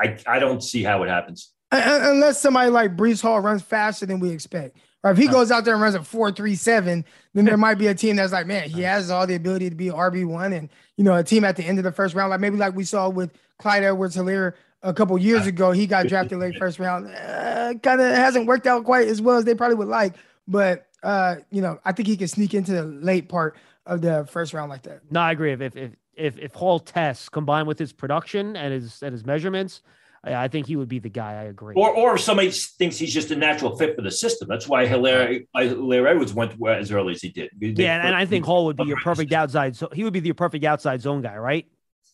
[0.00, 4.20] I I don't see how it happens unless somebody like Breece Hall runs faster than
[4.20, 4.78] we expect.
[5.04, 7.76] Or if he goes out there and runs a four three seven, then there might
[7.76, 10.52] be a team that's like, man, he has all the ability to be RB one,
[10.52, 12.74] and you know, a team at the end of the first round, like maybe like
[12.74, 17.08] we saw with Clyde Edwards-Helaire a couple years ago, he got drafted late first round.
[17.08, 20.14] Uh, kind of hasn't worked out quite as well as they probably would like,
[20.46, 23.56] but uh, you know, I think he can sneak into the late part
[23.86, 25.00] of the first round like that.
[25.10, 25.52] No, I agree.
[25.52, 29.82] If if if if Hall tests combined with his production and his and his measurements,
[30.24, 31.32] I think he would be the guy.
[31.32, 31.74] I agree.
[31.76, 34.48] Or, or if somebody thinks he's just a natural fit for the system.
[34.48, 37.50] That's why Helaire, Helaire Edwards went as early as he did.
[37.60, 39.76] yeah, and I think Hall would be your perfect outside.
[39.76, 41.66] So he would be the perfect outside zone guy, right,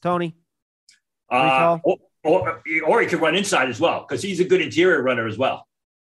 [0.02, 0.36] Tony?
[1.30, 5.02] Uh, or, or, or he could run inside as well because he's a good interior
[5.02, 5.66] runner as well.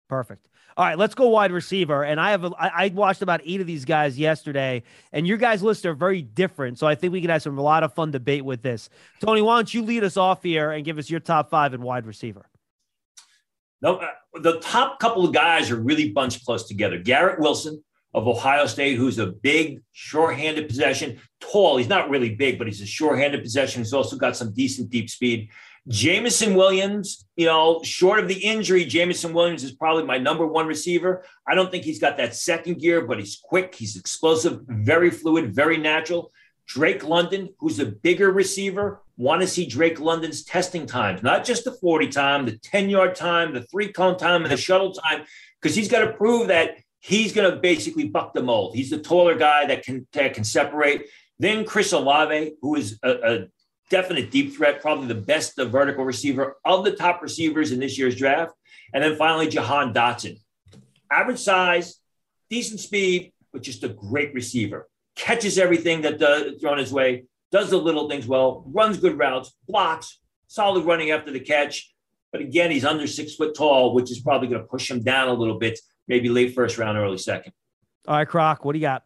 [0.09, 0.49] Perfect.
[0.79, 2.05] All right, let's go wide receiver.
[2.05, 5.37] And I have a, I, I watched about eight of these guys yesterday, and your
[5.37, 6.79] guys' lists are very different.
[6.79, 8.89] So I think we can have some a lot of fun debate with this.
[9.21, 11.83] Tony, why don't you lead us off here and give us your top five in
[11.83, 12.47] wide receiver?
[13.83, 14.07] No, uh,
[14.41, 16.97] the top couple of guys are really bunched close together.
[16.97, 17.83] Garrett Wilson
[18.15, 21.77] of Ohio State, who's a big, short-handed possession, tall.
[21.77, 23.83] He's not really big, but he's a short-handed possession.
[23.83, 25.51] He's also got some decent deep speed.
[25.89, 30.67] Jameson Williams, you know, short of the injury, Jameson Williams is probably my number one
[30.67, 31.25] receiver.
[31.47, 35.55] I don't think he's got that second gear, but he's quick, he's explosive, very fluid,
[35.55, 36.31] very natural.
[36.67, 41.65] Drake London, who's a bigger receiver, want to see Drake London's testing times, not just
[41.65, 45.25] the 40 time, the 10 yard time, the three cone time, and the shuttle time,
[45.61, 48.77] because he's got to prove that he's going to basically buck the mold.
[48.77, 51.07] He's the taller guy that can, that can separate.
[51.39, 53.47] Then Chris Olave, who is a, a
[53.91, 57.99] definite deep threat, probably the best the vertical receiver of the top receivers in this
[57.99, 58.55] year's draft.
[58.93, 60.41] And then finally, Jahan Dotson.
[61.11, 62.01] Average size,
[62.51, 64.89] decent speed, but just a great receiver.
[65.17, 69.55] Catches everything that does thrown his way, does the little things well, runs good routes,
[69.67, 71.93] blocks, solid running after the catch.
[72.31, 75.29] But again, he's under six foot tall, which is probably going to push him down
[75.29, 77.53] a little bit, maybe late first round, early second.
[78.07, 79.05] All right, Croc, what do you got?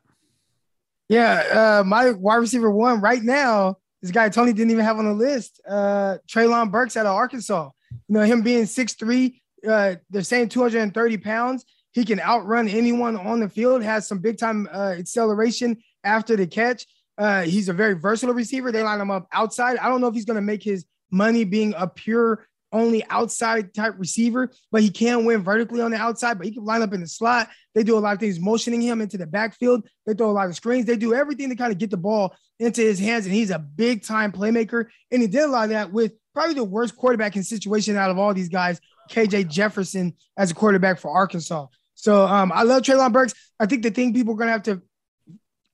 [1.09, 5.05] Yeah, uh, my wide receiver one right now this guy Tony didn't even have on
[5.05, 5.61] the list.
[5.67, 7.71] Uh, Treylon Burks out of Arkansas.
[8.09, 11.65] You know, him being 6'3, uh, they're saying 230 pounds.
[11.93, 16.47] He can outrun anyone on the field, has some big time uh, acceleration after the
[16.47, 16.87] catch.
[17.17, 18.73] Uh, he's a very versatile receiver.
[18.73, 19.77] They line him up outside.
[19.77, 23.75] I don't know if he's going to make his money being a pure only outside
[23.75, 26.93] type receiver, but he can win vertically on the outside, but he can line up
[26.93, 27.49] in the slot.
[27.75, 29.87] They do a lot of things motioning him into the backfield.
[30.07, 30.87] They throw a lot of screens.
[30.87, 33.59] They do everything to kind of get the ball into his hands, and he's a
[33.59, 34.87] big time playmaker.
[35.11, 38.11] And he did a lot of that with probably the worst quarterback in situation out
[38.11, 38.81] of all these guys,
[39.11, 41.67] KJ Jefferson, as a quarterback for Arkansas.
[41.95, 43.35] So um, I love Treylon Burks.
[43.61, 44.83] I think the thing people are going to have to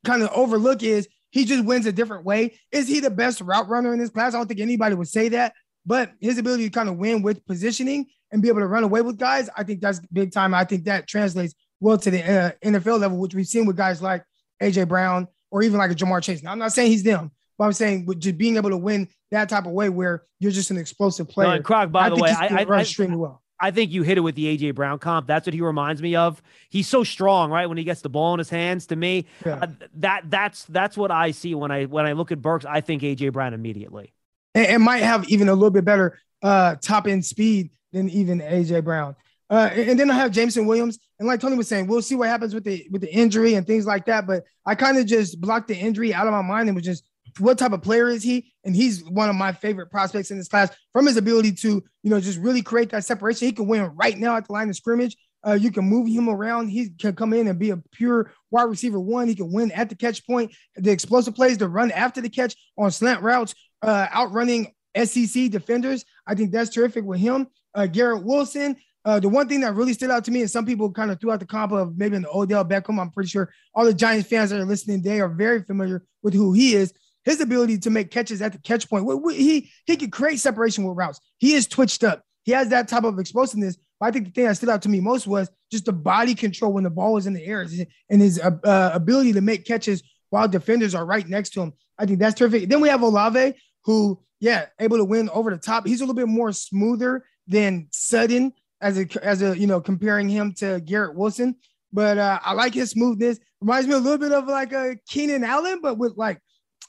[0.04, 2.58] kind of overlook is he just wins a different way.
[2.72, 4.34] Is he the best route runner in this class?
[4.34, 5.54] I don't think anybody would say that,
[5.86, 9.00] but his ability to kind of win with positioning and be able to run away
[9.00, 10.54] with guys, I think that's big time.
[10.54, 14.02] I think that translates well to the uh, NFL level, which we've seen with guys
[14.02, 14.24] like
[14.62, 16.42] AJ Brown or even like a Ja'Marr Chase.
[16.42, 19.08] Now, I'm not saying he's them, but I'm saying with just being able to win
[19.30, 21.56] that type of way where you're just an explosive player.
[21.56, 23.42] No, Croc, by I the way, I, I, run extremely well.
[23.60, 25.26] I think you hit it with the AJ Brown comp.
[25.26, 26.40] That's what he reminds me of.
[26.70, 27.66] He's so strong, right?
[27.66, 28.86] When he gets the ball in his hands.
[28.86, 29.58] To me, yeah.
[29.62, 32.64] uh, that that's that's what I see when I when I look at Burks.
[32.64, 34.12] I think AJ Brown immediately.
[34.58, 38.40] And, and might have even a little bit better uh, top end speed than even
[38.40, 39.14] AJ Brown.
[39.48, 42.28] Uh, and then I have Jameson Williams, and like Tony was saying, we'll see what
[42.28, 44.26] happens with the with the injury and things like that.
[44.26, 47.04] But I kind of just blocked the injury out of my mind and was just
[47.38, 48.52] what type of player is he?
[48.64, 52.10] And he's one of my favorite prospects in this class from his ability to, you
[52.10, 53.46] know, just really create that separation.
[53.46, 55.16] He can win right now at the line of scrimmage.
[55.46, 56.68] Uh, you can move him around.
[56.68, 59.28] He can come in and be a pure wide receiver one.
[59.28, 60.52] He can win at the catch point.
[60.76, 66.04] The explosive plays to run after the catch on slant routes, uh, outrunning SEC defenders.
[66.26, 67.48] I think that's terrific with him.
[67.74, 68.76] Uh, Garrett Wilson.
[69.04, 71.20] Uh, the one thing that really stood out to me, and some people kind of
[71.20, 73.00] threw out the comp of maybe an Odell Beckham.
[73.00, 76.34] I'm pretty sure all the Giants fans that are listening today are very familiar with
[76.34, 76.92] who he is.
[77.24, 79.06] His ability to make catches at the catch point.
[79.32, 81.20] He he can create separation with routes.
[81.38, 82.22] He is twitched up.
[82.44, 83.76] He has that type of explosiveness.
[84.00, 86.34] But I think the thing that stood out to me most was just the body
[86.34, 87.66] control when the ball was in the air
[88.10, 91.72] and his uh, uh, ability to make catches while defenders are right next to him.
[91.98, 92.68] I think that's terrific.
[92.68, 95.86] Then we have Olave, who, yeah, able to win over the top.
[95.86, 100.28] He's a little bit more smoother than Sutton as a as a you know comparing
[100.28, 101.56] him to Garrett Wilson.
[101.92, 103.38] But uh, I like his smoothness.
[103.60, 106.40] Reminds me a little bit of like a Keenan Allen, but with like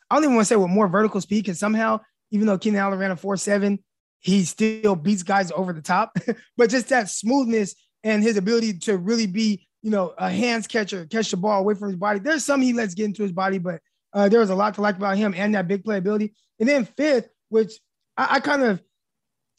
[0.09, 1.99] I don't even want to say with more vertical speed because somehow,
[2.31, 3.79] even though Keenan Allen ran a 4-7,
[4.19, 6.17] he still beats guys over the top.
[6.57, 11.05] but just that smoothness and his ability to really be, you know, a hands catcher,
[11.05, 12.19] catch the ball away from his body.
[12.19, 13.81] There's some he lets get into his body, but
[14.13, 16.33] uh, there was a lot to like about him and that big playability.
[16.59, 17.73] And then fifth, which
[18.17, 18.81] I, I kind of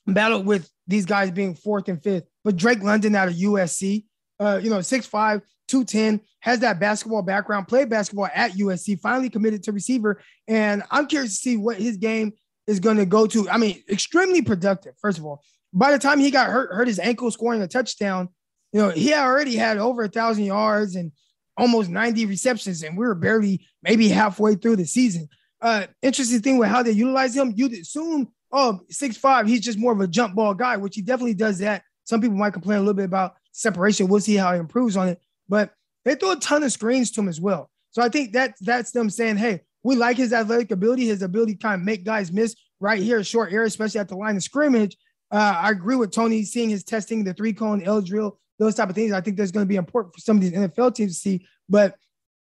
[0.06, 4.04] battled with these guys being fourth and fifth, but Drake London out of USC,
[4.40, 9.62] uh, you know, 6'5, 210, has that basketball background, played basketball at USC, finally committed
[9.64, 10.20] to receiver.
[10.48, 12.32] And I'm curious to see what his game
[12.66, 13.48] is going to go to.
[13.48, 15.42] I mean, extremely productive, first of all.
[15.72, 18.28] By the time he got hurt, hurt his ankle scoring a touchdown,
[18.72, 21.12] you know, he already had over a thousand yards and
[21.56, 25.28] almost 90 receptions, and we were barely maybe halfway through the season.
[25.60, 29.78] Uh, interesting thing with how they utilize him, you'd assume, oh, six five, he's just
[29.78, 31.82] more of a jump ball guy, which he definitely does that.
[32.04, 34.08] Some people might complain a little bit about separation.
[34.08, 35.20] We'll see how he improves on it.
[35.48, 37.70] But they throw a ton of screens to him as well.
[37.90, 41.54] So I think that that's them saying, hey, we like his athletic ability, his ability
[41.54, 44.42] to kind of make guys miss right here, short area, especially at the line of
[44.42, 44.96] scrimmage.
[45.30, 48.88] Uh, I agree with Tony seeing his testing, the three cone, L drill, those type
[48.88, 49.12] of things.
[49.12, 51.46] I think that's going to be important for some of these NFL teams to see.
[51.68, 51.96] But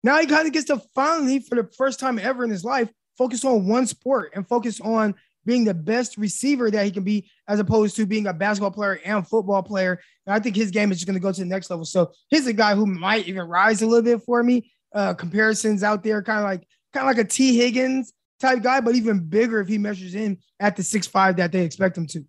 [0.05, 2.91] now he kind of gets to finally, for the first time ever in his life,
[3.17, 5.15] focus on one sport and focus on
[5.47, 9.01] being the best receiver that he can be, as opposed to being a basketball player
[9.05, 9.99] and football player.
[10.27, 11.87] And I think his game is just going to go to the next level.
[11.87, 14.71] So he's a guy who might even rise a little bit for me.
[14.95, 18.81] Uh, comparisons out there, kind of like kind of like a Tee Higgins type guy,
[18.81, 22.07] but even bigger if he measures in at the six five that they expect him
[22.09, 22.25] to.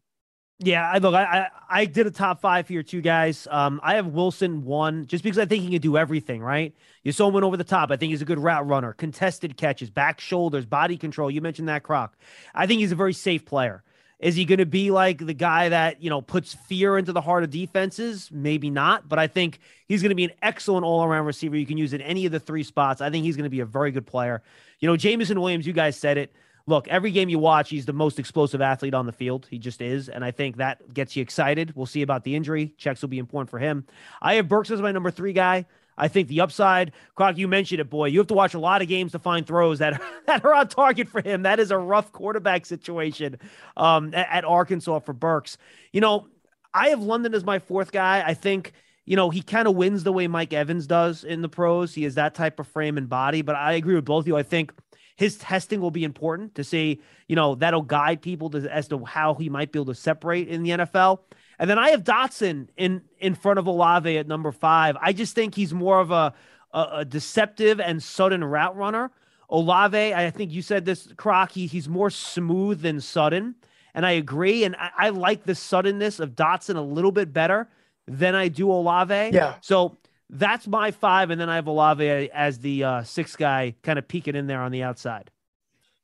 [0.60, 1.48] Yeah, I look, I, I,
[1.82, 3.46] I did a top five here, two guys.
[3.52, 6.42] Um, I have Wilson one just because I think he can do everything.
[6.42, 7.92] Right, you saw him went over the top.
[7.92, 11.30] I think he's a good route runner, contested catches, back shoulders, body control.
[11.30, 12.16] You mentioned that Croc.
[12.54, 13.84] I think he's a very safe player.
[14.18, 17.20] Is he going to be like the guy that, you know, puts fear into the
[17.20, 18.30] heart of defenses?
[18.32, 21.58] Maybe not, but I think he's going to be an excellent all around receiver.
[21.58, 23.02] You can use in any of the three spots.
[23.02, 24.42] I think he's going to be a very good player.
[24.80, 26.34] You know, Jameson Williams, you guys said it.
[26.68, 29.48] Look, every game you watch, he's the most explosive athlete on the field.
[29.50, 30.10] He just is.
[30.10, 31.74] And I think that gets you excited.
[31.76, 32.74] We'll see about the injury.
[32.78, 33.86] Checks will be important for him.
[34.22, 35.66] I have Burks as my number three guy.
[35.98, 38.08] I think the upside, Croc, you mentioned it, boy.
[38.08, 40.68] You have to watch a lot of games to find throws that, that are on
[40.68, 41.44] target for him.
[41.44, 43.38] That is a rough quarterback situation
[43.78, 45.58] um, at, at Arkansas for Burks.
[45.94, 46.28] You know,
[46.74, 48.24] I have London as my fourth guy.
[48.26, 48.74] I think
[49.06, 51.94] you know, he kind of wins the way Mike Evans does in the pros.
[51.94, 53.44] He has that type of frame and body.
[53.44, 54.36] But I agree with both of you.
[54.36, 54.74] I think
[55.16, 59.04] his testing will be important to see, you know, that'll guide people to, as to
[59.06, 61.20] how he might be able to separate in the NFL.
[61.58, 64.98] And then I have Dotson in in front of Olave at number five.
[65.02, 66.34] I just think he's more of a
[66.76, 69.12] a, a deceptive and sudden route runner.
[69.50, 71.52] Olave, I think you said this, Croc.
[71.52, 73.56] He, he's more smooth than sudden,
[73.94, 74.64] and I agree.
[74.64, 77.70] And I, I like the suddenness of Dotson a little bit better
[78.08, 79.30] than I do Olave.
[79.34, 79.56] Yeah.
[79.62, 79.98] So
[80.38, 84.08] that's my five, and then I have Olave as the uh, sixth guy, kind of
[84.08, 85.32] peeking in there on the outside.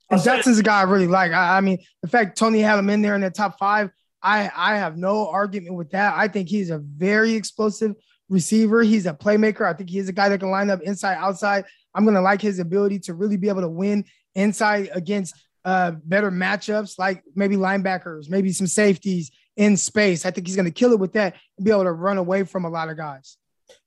[0.10, 1.32] And Dotson's a guy I really like.
[1.32, 3.92] I, I mean, the fact Tony had him in there in the top five
[4.24, 6.14] I I have no argument with that.
[6.16, 7.96] I think he's a very explosive
[8.30, 8.84] receiver.
[8.84, 9.66] He's a playmaker.
[9.66, 11.66] I think he's a guy that can line up inside, outside.
[11.94, 16.32] I'm gonna like his ability to really be able to win inside against uh, better
[16.32, 20.26] matchups, like maybe linebackers, maybe some safeties in space.
[20.26, 22.66] I think he's gonna kill it with that and be able to run away from
[22.66, 23.38] a lot of guys.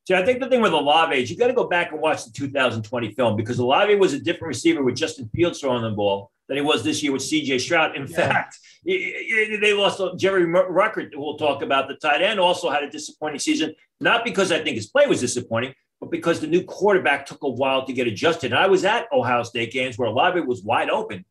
[0.05, 2.27] So I think the thing with Olave is you got to go back and watch
[2.27, 6.31] the 2020 film because Olave was a different receiver with Justin Fields throwing the ball
[6.47, 7.97] than he was this year with CJ Stroud.
[7.97, 8.17] In yeah.
[8.17, 13.39] fact, they lost Jerry Ruckert, we'll talk about the tight end, also had a disappointing
[13.39, 17.43] season, not because I think his play was disappointing, but because the new quarterback took
[17.43, 18.53] a while to get adjusted.
[18.53, 21.25] And I was at Ohio State games where Olave was wide open,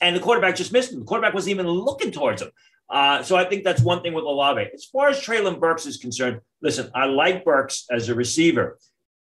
[0.00, 1.00] and the quarterback just missed him.
[1.00, 2.52] The quarterback wasn't even looking towards him.
[2.90, 4.66] Uh, so I think that's one thing with Olave.
[4.72, 8.78] As far as Treylon Burks is concerned, listen, I like Burks as a receiver.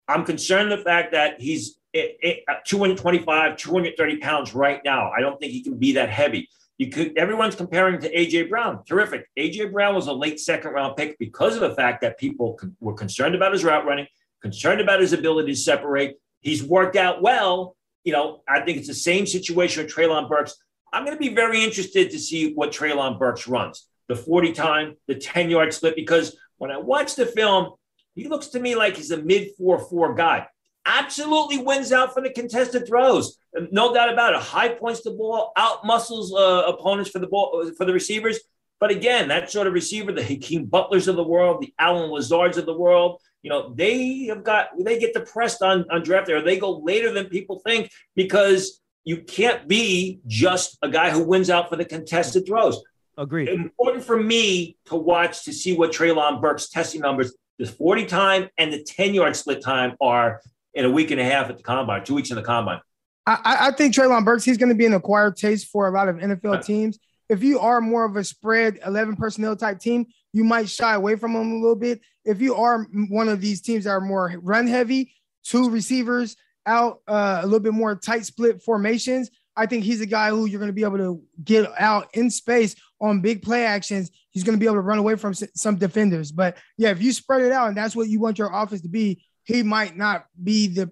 [0.07, 5.11] I'm concerned the fact that he's eh, eh, uh, 225, 230 pounds right now.
[5.11, 6.49] I don't think he can be that heavy.
[6.77, 8.83] You could everyone's comparing to AJ Brown.
[8.85, 9.27] Terrific.
[9.37, 12.95] AJ Brown was a late second round pick because of the fact that people were
[12.95, 14.07] concerned about his route running,
[14.41, 16.15] concerned about his ability to separate.
[16.39, 17.75] He's worked out well.
[18.03, 20.55] You know, I think it's the same situation with Treylon Burks.
[20.93, 24.95] I'm going to be very interested to see what Treylon Burks runs the 40 time,
[25.07, 27.73] the 10 yard split, because when I watch the film,
[28.13, 30.47] he looks to me like he's a mid 4 4 guy
[30.85, 33.37] absolutely wins out for the contested throws.
[33.71, 34.41] No doubt about it.
[34.41, 38.39] High points the ball, out muscles uh, opponents for the ball for the receivers.
[38.79, 42.57] But again, that sort of receiver, the Hakeem Butlers of the world, the Allen Lazards
[42.57, 46.33] of the world, you know, they have got they get depressed on on draft day,
[46.33, 51.23] or they go later than people think because you can't be just a guy who
[51.23, 52.81] wins out for the contested throws.
[53.17, 53.49] Agreed.
[53.49, 58.49] Important for me to watch to see what Treylon Burks' testing numbers, the 40 time
[58.57, 60.41] and the 10 yard split time are
[60.73, 62.79] in a week and a half at the combine, two weeks in the combine.
[63.25, 66.09] I, I think Treylon Burks, he's going to be an acquired taste for a lot
[66.09, 66.97] of NFL teams.
[67.29, 71.15] If you are more of a spread 11 personnel type team, you might shy away
[71.15, 72.01] from him a little bit.
[72.25, 76.35] If you are one of these teams that are more run heavy, two receivers
[76.65, 80.45] out, uh, a little bit more tight split formations, I think he's a guy who
[80.45, 84.09] you're going to be able to get out in space on big play actions.
[84.31, 86.31] He's going to be able to run away from some defenders.
[86.31, 88.89] But yeah, if you spread it out and that's what you want your offense to
[88.89, 90.91] be, he might not be the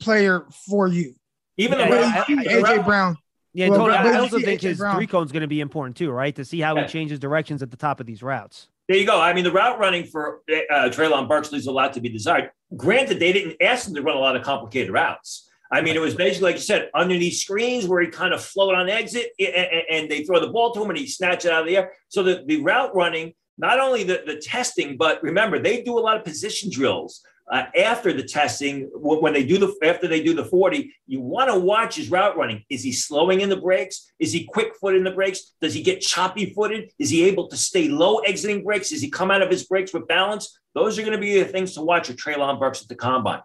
[0.00, 1.14] player for you.
[1.56, 3.16] Even yeah, the AJ Brown.
[3.54, 3.98] Yeah, well, totally.
[3.98, 6.34] I also think his three cone is going to be important too, right?
[6.36, 8.68] To see how he changes directions at the top of these routes.
[8.88, 9.20] There you go.
[9.20, 12.50] I mean, the route running for uh, Treylon Burks leaves a lot to be desired.
[12.76, 15.50] Granted, they didn't ask him to run a lot of complicated routes.
[15.72, 18.76] I mean, it was basically, like you said, underneath screens where he kind of float
[18.76, 21.66] on exit and they throw the ball to him and he snatch it out of
[21.66, 21.92] the air.
[22.08, 26.00] So the, the route running, not only the, the testing, but remember, they do a
[26.00, 30.34] lot of position drills uh, after the testing, when they do the after they do
[30.34, 32.64] the 40, you want to watch his route running.
[32.68, 34.10] Is he slowing in the breaks?
[34.18, 35.52] Is he quick foot in the breaks?
[35.60, 36.90] Does he get choppy footed?
[36.98, 38.90] Is he able to stay low exiting breaks?
[38.90, 40.58] Does he come out of his breaks with balance?
[40.74, 43.42] Those are going to be the things to watch with Treylon Burks at the combine.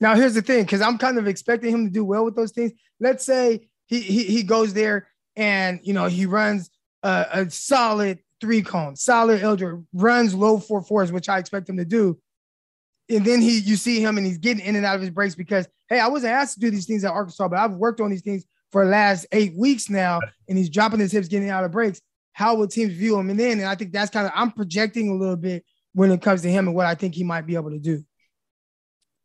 [0.00, 2.52] Now, here's the thing, because I'm kind of expecting him to do well with those
[2.52, 2.72] things.
[2.98, 6.70] Let's say he he, he goes there and you know he runs
[7.04, 11.76] a, a solid three cone, solid elder, runs low four fours, which I expect him
[11.76, 12.18] to do
[13.08, 15.34] and then he you see him and he's getting in and out of his breaks
[15.34, 18.10] because hey, I wasn't asked to do these things at Arkansas, but I've worked on
[18.10, 21.64] these things for the last eight weeks now, and he's dropping his hips, getting out
[21.64, 22.00] of breaks.
[22.32, 23.30] How will teams view him?
[23.30, 26.22] And then, and I think that's kind of I'm projecting a little bit when it
[26.22, 28.04] comes to him and what I think he might be able to do.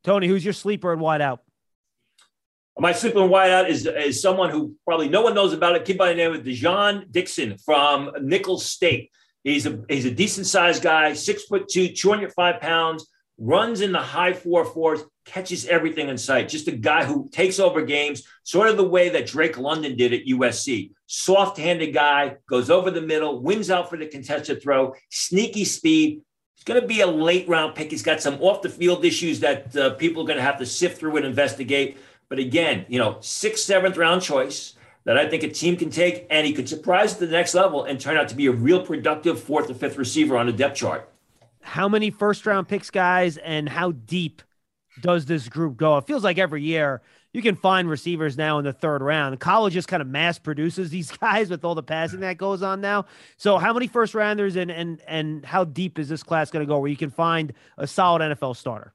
[0.03, 1.39] Tony, who's your sleeper and wideout?
[2.79, 5.85] My sleeper and wideout is, is someone who probably no one knows about it.
[5.85, 9.11] Kid by the name of Dejon Dixon from Nicholls State.
[9.43, 13.07] He's a he's a decent sized guy, six foot two, 205 pounds
[13.37, 16.49] runs in the high four fours, catches everything in sight.
[16.49, 20.13] Just a guy who takes over games, sort of the way that Drake London did
[20.13, 20.91] at USC.
[21.07, 26.21] Soft handed guy, goes over the middle, wins out for the contested throw, sneaky speed.
[26.55, 27.91] He's going to be a late round pick.
[27.91, 30.65] He's got some off the field issues that uh, people are going to have to
[30.65, 31.97] sift through and investigate.
[32.29, 34.75] But again, you know, sixth, seventh round choice
[35.05, 37.99] that I think a team can take, and he could surprise the next level and
[37.99, 41.12] turn out to be a real productive fourth or fifth receiver on the depth chart
[41.63, 44.41] how many first round picks, guys, and how deep
[45.01, 45.97] does this group go?
[45.97, 47.01] It feels like every year
[47.33, 49.39] you can find receivers now in the third round.
[49.39, 52.79] College just kind of mass produces these guys with all the passing that goes on
[52.79, 53.05] now.
[53.37, 56.69] So how many first rounders and and and how deep is this class going to
[56.69, 58.93] go where you can find a solid NFL starter?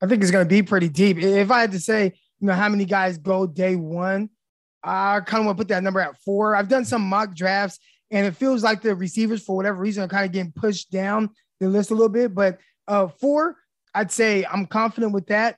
[0.00, 1.18] I think it's going to be pretty deep.
[1.18, 4.30] If I had to say, you know, how many guys go day one,
[4.82, 6.56] I kind of want to put that number at four.
[6.56, 7.78] I've done some mock drafts
[8.12, 11.30] and it feels like the receivers, for whatever reason, are kind of getting pushed down
[11.58, 12.34] the list a little bit.
[12.34, 13.56] But uh, four,
[13.94, 15.56] I'd say I'm confident with that.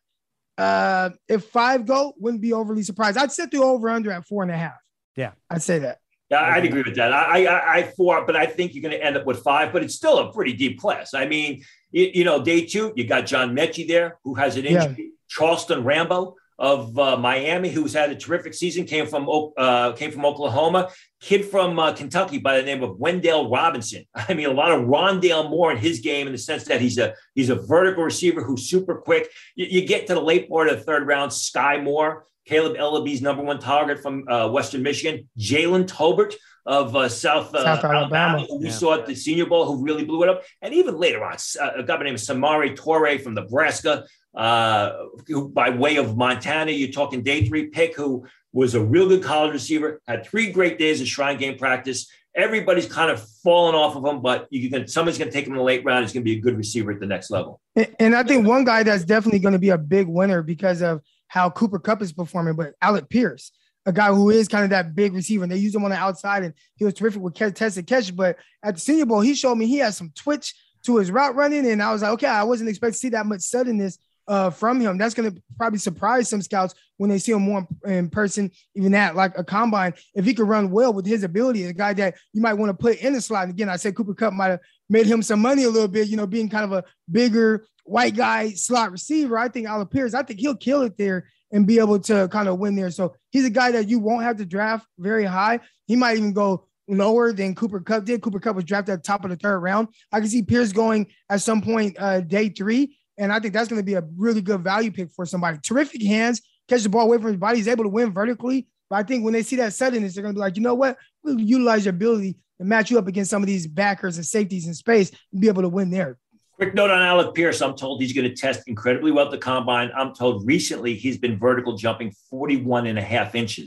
[0.57, 3.19] Uh, if five go, wouldn't be overly surprised.
[3.19, 4.79] I'd set the over under at four and a half.
[5.17, 5.99] Yeah, I'd say that.
[6.31, 7.13] Yeah, I'd agree with that.
[7.13, 9.73] I, I, I four, but I think you're going to end up with five.
[9.73, 11.13] But it's still a pretty deep class.
[11.13, 14.65] I mean, you, you know, day two, you got John Metchie there, who has an
[14.65, 14.95] injury.
[14.99, 15.05] Yeah.
[15.29, 20.25] Charleston Rambo, of uh, Miami, who's had a terrific season, came from uh, came from
[20.25, 20.91] Oklahoma.
[21.21, 24.05] Kid from uh, Kentucky by the name of Wan'Dale Robinson.
[24.15, 26.99] I mean, a lot of Rondale Moore in his game in the sense that he's
[26.99, 29.31] a he's a vertical receiver who's super quick.
[29.55, 33.23] You, you get to the late part of the third round, Skyy Moore, Kaleb Eleby's
[33.23, 36.35] number one target from uh, Western Michigan, Jalen Tolbert
[36.67, 38.73] of uh, South, uh, South Alabama, Alabama, who we yeah.
[38.73, 41.71] saw at the Senior Bowl, who really blew it up, and even later on, uh,
[41.77, 45.05] a guy by the name of Samori Toure from Nebraska, uh,
[45.53, 46.73] by way of Montana.
[46.73, 50.79] You're talking day three pick, who was a real good college receiver, had three great
[50.79, 52.11] days of Shrine game practice.
[52.37, 55.53] Everybody's kind of fallen off of him, but you can somebody's going to take him
[55.53, 56.05] in the late round.
[56.05, 57.61] He's going to be a good receiver at the next level.
[58.01, 61.01] And I think one guy that's definitely going to be a big winner because of
[61.29, 63.53] how Cooper Kupp is performing, but Alec Pierce,
[63.87, 65.97] a guy who is kind of that big receiver, and they use him on the
[65.97, 68.15] outside, and he was terrific with tested catch.
[68.15, 70.55] But at the Senior Bowl, he showed me he has some twitch
[70.85, 73.27] to his route running, and I was like, okay, I wasn't expecting to see that
[73.27, 73.99] much suddenness
[74.29, 74.99] uh, from him.
[74.99, 78.95] That's going to probably surprise some scouts when they see him more in person, even
[78.95, 79.95] at like a combine.
[80.15, 82.75] If he could run well with his ability, a guy that you might want to
[82.75, 83.45] put in the slot.
[83.45, 86.09] And again, I said Cooper Kupp might have made him some money a little bit,
[86.09, 89.37] you know, being kind of a bigger white guy slot receiver.
[89.39, 92.49] I think Alec Pierce, I think he'll kill it there and be able to kind
[92.49, 92.91] of win there.
[92.91, 95.61] So he's a guy that you won't have to draft very high.
[95.87, 98.23] He might even go lower than Cooper Kupp did.
[98.23, 99.89] Cooper Kupp was drafted at the top of the third round.
[100.13, 103.69] I can see Pierce going at some point uh, day three, and I think that's
[103.69, 105.59] going to be a really good value pick for somebody.
[105.59, 107.59] Terrific hands, catch the ball away from his body.
[107.59, 108.67] He's able to win vertically.
[108.91, 110.75] But I think when they see that suddenness, they're going to be like, you know
[110.75, 110.99] what?
[111.23, 114.67] We'll utilize your ability to match you up against some of these backers and safeties
[114.67, 116.19] in space and be able to win there.
[116.57, 117.61] Quick note on Alec Pierce.
[117.61, 119.91] I'm told he's going to test incredibly well at the combine.
[119.97, 123.67] I'm told recently he's been vertical jumping 41 and a half inches.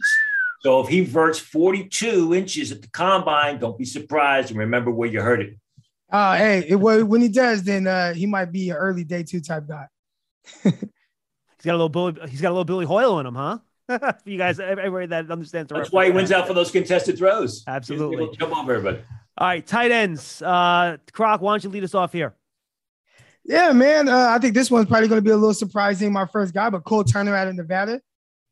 [0.62, 5.10] So if he verts 42 inches at the combine, don't be surprised and remember where
[5.10, 5.58] you heard it.
[6.10, 9.42] Uh, hey, it, when he does, then uh, he might be an early day two
[9.42, 9.88] type guy.
[10.64, 10.74] he's
[11.64, 12.16] got a little Billy.
[12.30, 13.60] He's got a little Billy Hoyle in him, huh?
[14.26, 15.72] you guys, everybody that understands.
[15.72, 17.64] That's why he wins out for those contested throws.
[17.68, 18.36] Absolutely.
[18.38, 19.04] Jump over everybody.
[19.38, 20.42] All right, tight ends.
[20.42, 22.36] Uh, Croc, why don't you lead us off here?
[23.46, 24.10] Yeah, man.
[24.10, 26.12] Uh, I think this one's probably going to be a little surprising.
[26.12, 28.02] My first guy, but Cole Turner out of Nevada,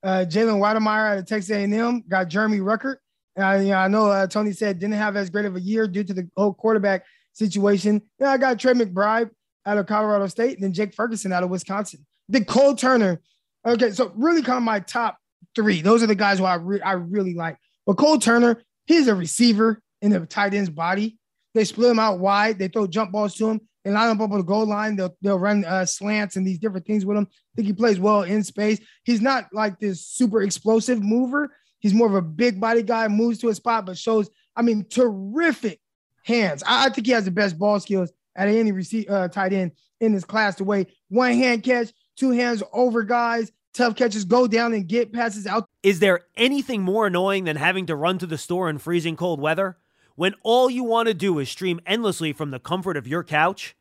[0.03, 2.97] uh, Jalen Wydermyer out of Texas A&M, got Jeremy Ruckert.
[3.38, 5.88] Uh, you know, I know uh, Tony said didn't have as great of a year
[5.88, 7.03] due to the whole quarterback
[7.36, 8.02] situation.
[8.20, 9.30] Yeah, I got Trey McBride
[9.66, 12.06] out of Colorado State, and then Jake Ferguson out of Wisconsin.
[12.30, 13.22] The Cole Turner.
[13.66, 15.18] Okay, so really kind of my top
[15.56, 15.82] three.
[15.82, 17.58] Those are the guys who I re- I really like.
[17.86, 21.18] But Cole Turner, he's a receiver in the tight end's body.
[21.54, 22.60] They split him out wide.
[22.60, 23.62] They throw jump balls to him.
[23.84, 24.96] They line him up on the goal line.
[24.96, 27.28] They'll they'll run uh, slants and these different things with him.
[27.30, 28.80] I think he plays well in space.
[29.04, 31.56] He's not like this super explosive mover.
[31.80, 34.86] He's more of a big body guy, moves to a spot, but shows, I mean,
[34.90, 35.80] terrific
[36.26, 36.64] hands.
[36.66, 39.72] I, I think he has the best ball skills at any receive uh, tight end
[40.02, 40.56] in this class.
[40.56, 45.14] The way one hand catch, two hands over guys, tough catches, go down and get
[45.14, 45.70] passes out.
[45.84, 49.40] Is there anything more annoying than having to run to the store in freezing cold
[49.40, 49.78] weather?
[50.16, 53.76] when all you want to do is stream endlessly from the comfort of your couch?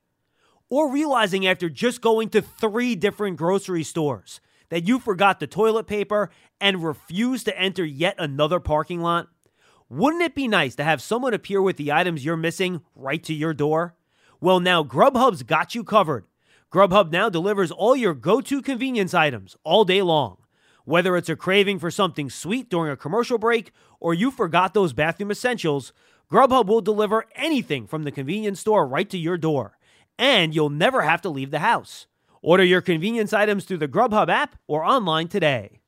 [0.69, 4.41] Or realizing after just going to three different grocery stores
[4.71, 6.31] that you forgot the toilet paper
[6.61, 9.29] and refused to enter yet another parking lot?
[9.91, 13.35] Wouldn't it be nice to have someone appear with the items you're missing right to
[13.35, 13.95] your door?
[14.41, 16.25] Well, now Grubhub's got you covered.
[16.73, 20.39] Grubhub now delivers all your go to convenience items all day long.
[20.87, 24.95] Whether it's a craving for something sweet during a commercial break or you forgot those
[24.95, 25.93] bathroom essentials,
[26.33, 29.77] Grubhub will deliver anything from the convenience store right to your door,
[30.19, 32.07] and you'll never have to leave the house.
[32.43, 35.81] Order your convenience items through the Grubhub app or online today.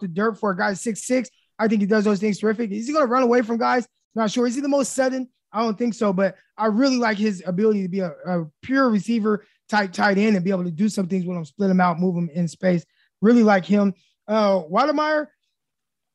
[0.00, 1.30] The dirt for a guy six six,
[1.60, 2.70] I think he does those things terrific.
[2.70, 3.86] Is he going to run away from guys?
[4.14, 4.46] Not sure.
[4.46, 5.28] Is he the most sudden?
[5.52, 8.88] I don't think so, but I really like his ability to be a, a pure
[8.88, 11.80] receiver type tight end and be able to do some things with him, split him
[11.80, 12.84] out, move him in space.
[13.20, 13.92] Really like him.
[14.26, 15.26] Uh, Wydermyer,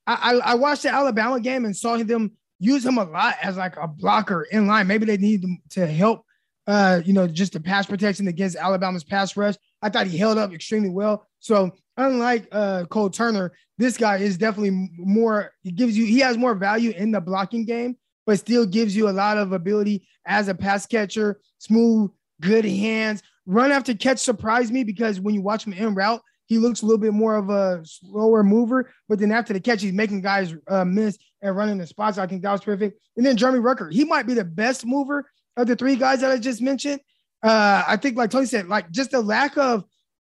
[0.08, 3.58] I, I, I watched the Alabama game and saw them use him a lot as
[3.58, 4.88] like a blocker in line.
[4.88, 6.25] Maybe they need to help,
[6.68, 9.56] uh, you know, just the pass protection against Alabama's pass rush.
[9.82, 11.28] I thought he held up extremely well.
[11.40, 15.52] So unlike uh, Cole Turner, this guy is definitely more.
[15.62, 19.10] He gives you he has more value in the blocking game, but still gives you
[19.10, 21.40] a lot of ability as a pass catcher.
[21.60, 22.12] Smooth,
[22.42, 23.22] good hands.
[23.46, 26.86] Run after catch surprised me because when you watch him in route, he looks a
[26.86, 30.54] little bit more of a slower mover, but then after the catch, he's making guys
[30.68, 32.18] uh, miss and running the spots.
[32.18, 33.00] I think that was perfect.
[33.18, 36.32] And then Jeremy Ruckert, he might be the best mover of the three guys that
[36.32, 37.00] I just mentioned.
[37.44, 39.84] Uh, I think, like Tony said, like just the lack of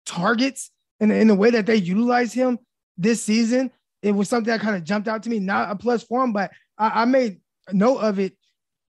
[0.07, 0.70] targets
[1.01, 2.59] and in the way that they utilize him
[2.97, 3.70] this season,
[4.03, 5.39] it was something that kind of jumped out to me.
[5.39, 7.41] Not a plus for him, but I, I made
[7.73, 8.37] note of it.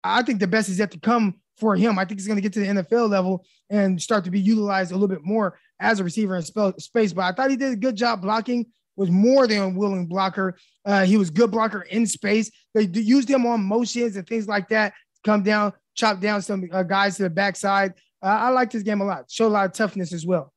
[0.05, 1.99] I think the best is yet to come for him.
[1.99, 4.91] I think he's going to get to the NFL level and start to be utilized
[4.91, 7.13] a little bit more as a receiver in space.
[7.13, 8.67] But I thought he did a good job blocking.
[8.95, 10.59] Was more than a willing blocker.
[10.85, 12.51] Uh, he was good blocker in space.
[12.75, 14.93] They used him on motions and things like that.
[15.25, 17.93] Come down, chop down some uh, guys to the backside.
[18.23, 19.31] Uh, I liked this game a lot.
[19.31, 20.53] Showed a lot of toughness as well.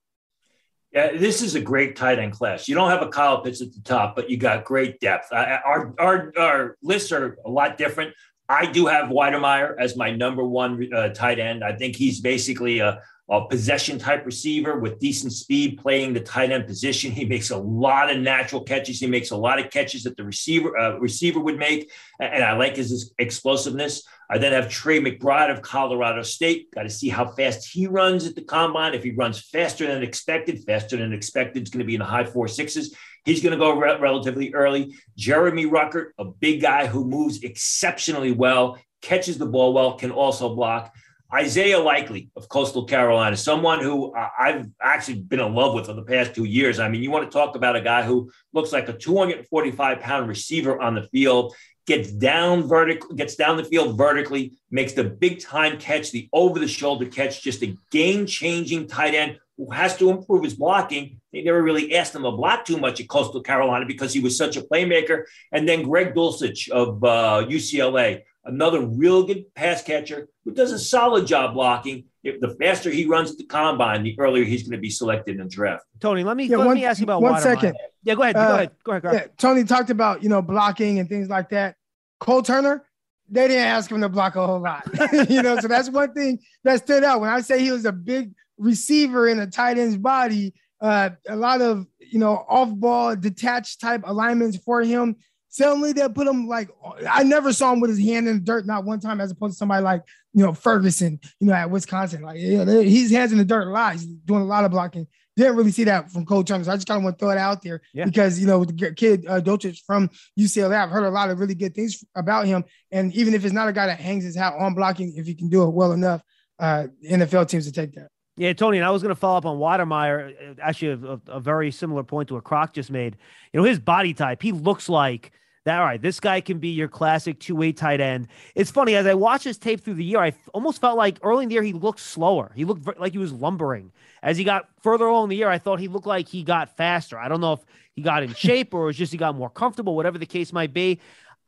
[0.91, 2.69] Yeah, this is a great tight end class.
[2.69, 5.27] You don't have a Kyle Pitts at the top, but you got great depth.
[5.33, 8.13] I, our, our, our lists are a lot different.
[8.47, 11.63] I do have Wydermyer as my number one uh, tight end.
[11.63, 16.51] I think he's basically a, a possession type receiver with decent speed playing the tight
[16.51, 17.11] end position.
[17.11, 18.99] He makes a lot of natural catches.
[18.99, 22.53] He makes a lot of catches that the receiver uh, receiver would make, and I
[22.53, 24.03] like his explosiveness.
[24.29, 26.71] I then have Trey McBride of Colorado State.
[26.71, 28.93] Got to see how fast he runs at the combine.
[28.93, 32.05] If he runs faster than expected, faster than expected, it's going to be in the
[32.05, 32.95] high four sixes.
[33.23, 34.95] He's going to go re- relatively early.
[35.17, 40.55] Jeremy Ruckert, a big guy who moves exceptionally well, catches the ball well, can also
[40.55, 40.93] block.
[41.33, 46.03] Isaiah Likely of Coastal Carolina, someone who I've actually been in love with for the
[46.03, 46.79] past two years.
[46.79, 50.27] I mean, you want to talk about a guy who looks like a 245 pound
[50.27, 51.55] receiver on the field,
[51.85, 56.59] gets down vertical, gets down the field vertically, makes the big time catch, the over
[56.59, 61.21] the shoulder catch, just a game changing tight end who has to improve his blocking.
[61.31, 64.37] They never really asked him to block too much at Coastal Carolina because he was
[64.37, 65.23] such a playmaker.
[65.51, 70.79] And then Greg Dulcich of uh, UCLA another real good pass catcher who does a
[70.79, 72.05] solid job blocking.
[72.25, 75.39] If the faster he runs at the combine, the earlier he's going to be selected
[75.39, 75.85] in the draft.
[75.99, 77.77] Tony, let me yeah, let one, me ask you about one second.
[78.03, 78.35] Yeah, go ahead.
[78.35, 78.71] Uh, go ahead.
[78.83, 79.03] Go ahead.
[79.03, 79.21] Go ahead.
[79.27, 81.75] Yeah, Tony talked about you know blocking and things like that.
[82.19, 82.83] Cole Turner,
[83.29, 84.83] they didn't ask him to block a whole lot.
[85.29, 87.21] you know, so that's one thing that stood out.
[87.21, 91.35] When I say he was a big receiver in a tight end's body, uh, a
[91.35, 95.15] lot of you know off ball detached type alignments for him.
[95.55, 96.69] Suddenly they'll put him like
[97.09, 99.53] I never saw him with his hand in the dirt, not one time, as opposed
[99.53, 100.03] to somebody like
[100.33, 102.23] you know Ferguson, you know at Wisconsin.
[102.23, 103.93] Like you know, his hands in the dirt a lot.
[103.93, 105.07] He's doing a lot of blocking.
[105.37, 106.65] Didn't really see that from Cole Turner.
[106.65, 108.03] So I just kind of want to throw it out there yeah.
[108.03, 111.55] because you know the kid uh, Dulcich from UCLA, I've heard a lot of really
[111.55, 112.65] good things about him.
[112.91, 115.35] And even if it's not a guy that hangs his hat on blocking, if he
[115.35, 116.21] can do it well enough,
[116.59, 118.09] uh, NFL teams to take that.
[118.35, 120.59] Yeah, Tony, and I was going to follow up on Wydermyer.
[120.61, 123.15] Actually, a, a, very similar point to what Croc just made.
[123.53, 125.31] You know, his body type, he looks like–
[125.65, 128.27] that all right, this guy can be your classic two-way tight end.
[128.53, 131.43] It's funny as I watched his tape through the year, I almost felt like early
[131.43, 132.51] in the year he looked slower.
[132.55, 133.91] He looked like he was lumbering.
[134.21, 137.17] As he got further along the year, I thought he looked like he got faster.
[137.17, 139.49] I don't know if he got in shape or it was just he got more
[139.49, 140.99] comfortable, whatever the case might be.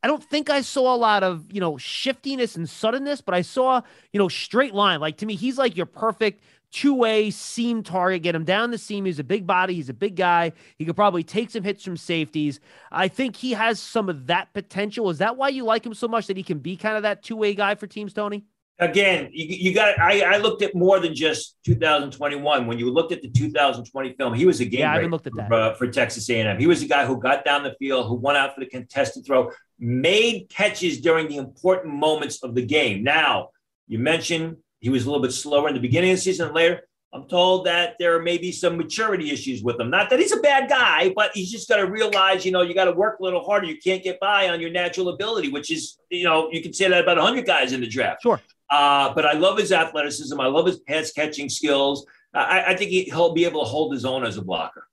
[0.04, 3.42] I don't think I saw a lot of, you know, shiftiness and suddenness, but I
[3.42, 3.82] saw,
[4.14, 5.00] you know, straight line.
[5.00, 9.06] Like to me, he's like your perfect two-way seam target, get him down the seam.
[9.06, 10.54] He's a big body, he's a big guy.
[10.78, 12.60] He could probably take some hits from safeties.
[12.92, 15.10] I think he has some of that potential.
[15.10, 17.24] Is that why you like him so much that he can be kind of that
[17.24, 18.46] two-way guy for teams, Tony?
[18.80, 20.00] Again, you, you got.
[20.00, 22.68] I, I looked at more than just 2021.
[22.68, 24.82] When you looked at the 2020 film, he was a game.
[24.82, 26.60] Yeah, I haven't looked at that for, uh, for Texas A&M.
[26.60, 29.26] He was a guy who got down the field, who went out for the contested
[29.26, 33.04] throw, made catches during the important moments of the game.
[33.04, 33.50] Now,
[33.88, 36.56] you mentioned he was a little bit slower in the beginning of the season and
[36.56, 36.82] later.
[37.14, 39.90] I'm told that there may be some maturity issues with him.
[39.90, 42.74] Not that he's a bad guy, but he's just got to realize, you know, you
[42.74, 43.66] got to work a little harder.
[43.66, 46.90] You can't get by on your natural ability, which is, you know, you can say
[46.90, 48.24] that about 100 guys in the draft.
[48.24, 48.42] Sure.
[48.70, 50.40] Uh, but I love his athleticism.
[50.40, 52.06] I love his pass catching skills.
[52.34, 54.88] I, I think he, he'll be able to hold his own as a blocker.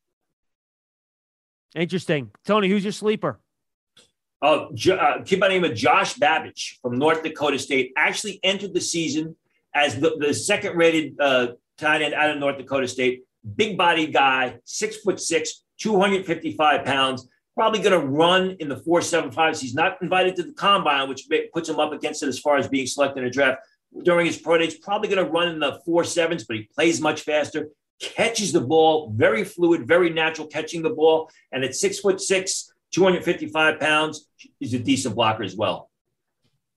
[1.74, 2.30] Interesting.
[2.46, 3.40] Tony, who's your sleeper?
[4.40, 8.74] Oh, uh, kid by the name of Josh Babicz from North Dakota State actually entered
[8.74, 9.34] the season
[9.74, 11.48] as the, the second rated uh,
[11.78, 13.24] tight end out of North Dakota State.
[13.56, 17.28] Big body guy, six foot six, 255 pounds.
[17.54, 19.60] Probably going to run in the 475s.
[19.60, 22.66] He's not invited to the combine, which puts him up against it as far as
[22.68, 23.60] being selected in a draft.
[24.02, 27.00] During his pro days, probably going to run in the four sevens, but he plays
[27.00, 27.68] much faster,
[28.00, 31.30] catches the ball, very fluid, very natural catching the ball.
[31.52, 35.90] And at six foot six, 255 pounds, he's a decent blocker as well.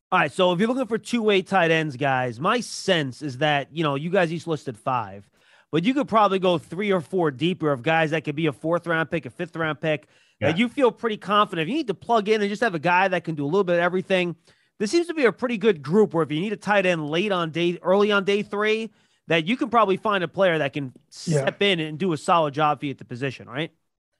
[0.10, 3.68] All right, so if you're looking for two-way tight ends, guys, my sense is that
[3.74, 5.30] you know you guys each listed five,
[5.70, 8.54] but you could probably go three or four deeper of guys that could be a
[8.54, 10.08] fourth round pick, a fifth round pick.
[10.40, 10.52] Yeah.
[10.52, 11.68] That you feel pretty confident.
[11.68, 13.48] If you need to plug in and just have a guy that can do a
[13.48, 14.36] little bit of everything,
[14.80, 16.14] this seems to be a pretty good group.
[16.14, 18.92] Where if you need a tight end late on day, early on day three,
[19.28, 21.68] that you can probably find a player that can step yeah.
[21.68, 23.72] in and do a solid job for you at the position, right?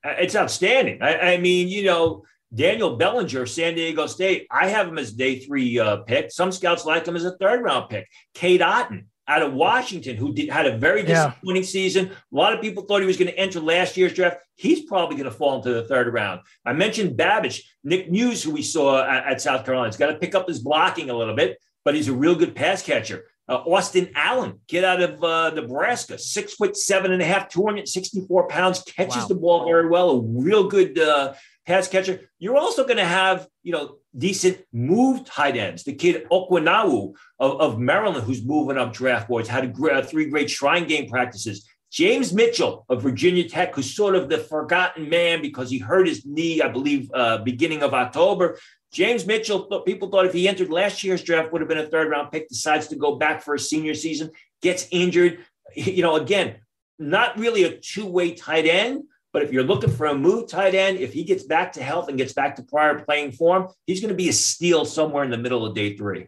[0.04, 1.02] Uh, it's outstanding.
[1.02, 2.24] I, I mean, you know
[2.54, 6.32] Daniel Bellinger, San Diego State, I have him as day three uh, pick.
[6.32, 8.08] Some scouts like him as a third round pick.
[8.34, 11.68] Cade Otton out of Washington, who did, had a very disappointing yeah.
[11.68, 12.08] season.
[12.08, 14.38] A lot of people thought he was going to enter last year's draft.
[14.56, 16.42] He's probably going to fall into the third round.
[16.66, 19.90] I mentioned Babicz, Nick Muse, who we saw at, at South Carolina.
[19.90, 22.56] He's got to pick up his blocking a little bit, but he's a real good
[22.56, 23.26] pass catcher.
[23.50, 28.48] Uh, Austin Allen, kid out of uh, Nebraska, six foot seven and a half, 264
[28.50, 29.28] pounds, catches wow.
[29.28, 31.34] the ball very well, a real good uh,
[31.68, 32.22] pass catcher.
[32.40, 35.84] You're also going to have, you know, decent move tight ends.
[35.84, 40.30] The kid Okonkwo of, of Maryland, who's moving up draft boards, had a uh, three
[40.30, 41.68] great shrine game practices.
[41.92, 46.26] James Mitchell of Virginia Tech, who's sort of the forgotten man because he hurt his
[46.26, 48.58] knee, I believe, uh, beginning of October.
[48.94, 52.10] James Mitchell, people thought if he entered last year's draft would have been a third
[52.10, 55.40] round pick, decides to go back for a senior season, gets injured.
[55.76, 56.56] You know, again,
[56.98, 59.04] not really a two way tight end,
[59.38, 62.10] but if you're looking for a move tight end, if he gets back to health
[62.10, 65.30] and gets back to prior playing form, he's going to be a steal somewhere in
[65.30, 66.26] the middle of day three.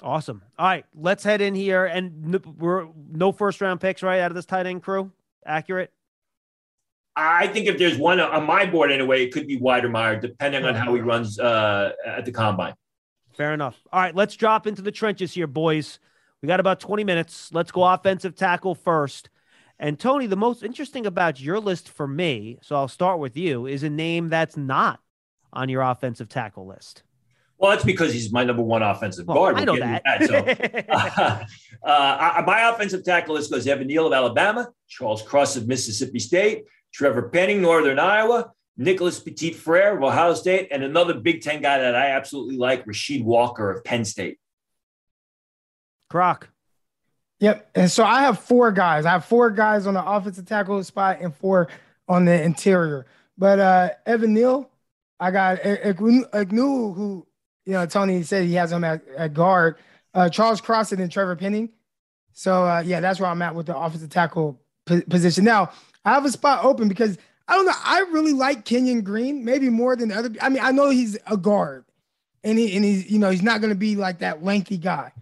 [0.00, 0.42] Awesome.
[0.58, 1.84] All right, let's head in here.
[1.84, 5.12] And we're no first round picks, right, out of this tight end crew?
[5.44, 5.92] Accurate?
[7.14, 10.74] I think if there's one on my board anyway, it could be Wydermyer, depending on
[10.74, 12.72] how he runs uh, at the combine.
[13.36, 13.78] Fair enough.
[13.92, 15.98] All right, let's drop into the trenches here, boys.
[16.40, 17.50] We got about 20 minutes.
[17.52, 19.28] Let's go offensive tackle first.
[19.78, 23.66] And Tony, the most interesting about your list for me, so I'll start with you,
[23.66, 25.00] is a name that's not
[25.52, 27.04] on your offensive tackle list.
[27.58, 29.56] Well, that's because he's my number one offensive well, guard.
[29.56, 30.02] I know that.
[30.04, 30.24] that.
[30.26, 31.84] So, uh,
[32.38, 36.64] uh, my offensive tackle list goes Evan Neal of Alabama, Charles Cross of Mississippi State,
[36.92, 41.78] Trevor Penning, Northern Iowa, Nicholas Petit Frere of Ohio State, and another Big Ten guy
[41.78, 44.38] that I absolutely like, Rasheed Walker of Penn State.
[46.08, 46.48] Croc.
[47.40, 47.70] Yep.
[47.74, 49.06] And so I have four guys.
[49.06, 51.68] I have four guys on the offensive tackle spot and four
[52.08, 53.06] on the interior.
[53.36, 54.70] But uh Evan Neal,
[55.20, 57.26] I got Ekwonu, who,
[57.64, 59.76] you know, Tony said he has him at, at guard.
[60.14, 61.70] Uh, Charles Cross and Trevor Penning.
[62.32, 65.44] So uh, yeah, that's where I'm at with the offensive tackle p- position.
[65.44, 65.70] Now
[66.04, 67.72] I have a spot open because I don't know.
[67.84, 70.30] I really like Kenyon Green, maybe more than other.
[70.40, 71.84] I mean, I know he's a guard,
[72.44, 75.12] and he and he's you know he's not going to be like that lengthy guy,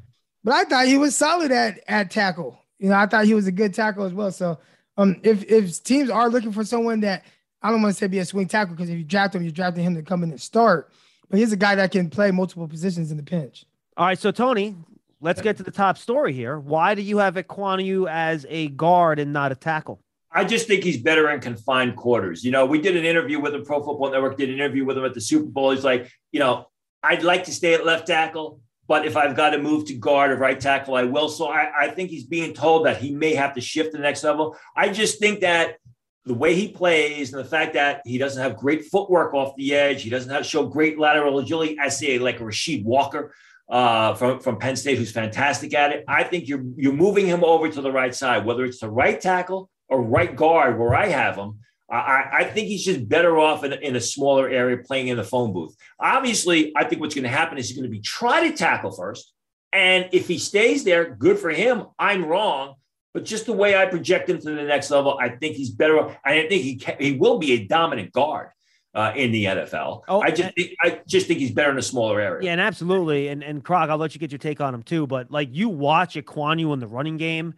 [0.47, 2.57] but I thought he was solid at at tackle.
[2.79, 4.31] You know, I thought he was a good tackle as well.
[4.31, 4.61] So,
[4.97, 7.25] um, if if teams are looking for someone that
[7.61, 9.51] I don't want to say be a swing tackle because if you draft him, you're
[9.51, 10.93] drafting him to come in and start.
[11.29, 13.65] But he's a guy that can play multiple positions in the pinch.
[13.97, 14.77] All right, so Tony,
[15.21, 16.61] let's get to the top story here.
[16.61, 19.99] Why do you have Ekwonu as a guard and not a tackle?
[20.31, 22.45] I just think he's better in confined quarters.
[22.45, 24.97] You know, we did an interview with him, Pro Football Network did an interview with
[24.97, 25.73] him at the Super Bowl.
[25.73, 26.69] He's like, you know,
[27.03, 30.31] I'd like to stay at left tackle, but if I've got to move to guard
[30.31, 31.29] or right tackle, I will.
[31.29, 34.03] So I, I think he's being told that he may have to shift to the
[34.03, 34.57] next level.
[34.77, 35.79] I just think that
[36.25, 39.75] the way he plays and the fact that he doesn't have great footwork off the
[39.75, 41.79] edge, he doesn't have show great lateral agility.
[41.79, 43.33] I see like a Rasheed Walker
[43.69, 46.05] uh, from from Penn State, who's fantastic at it.
[46.09, 49.21] I think you're you're moving him over to the right side, whether it's the right
[49.21, 51.61] tackle or right guard where I have him.
[51.89, 55.25] I, I think he's just better off in, in a smaller area playing in the
[55.25, 55.77] phone booth.
[56.01, 58.91] Obviously, I think what's going to happen is he's going to be try to tackle
[58.91, 59.33] first.
[59.73, 61.85] And if he stays there, good for him.
[61.99, 62.75] I'm wrong.
[63.15, 65.99] But just the way I project him to the next level, I think he's better.
[65.99, 68.51] And I think he can, he will be a dominant guard.
[68.95, 70.01] Uh, in the NFL.
[70.09, 72.47] Oh, I just think, I just think he's better in a smaller area.
[72.47, 73.29] Yeah, and absolutely.
[73.29, 75.07] And and Croc, I'll let you get your take on him too.
[75.07, 77.53] But like you watch Ekwonu in the running game,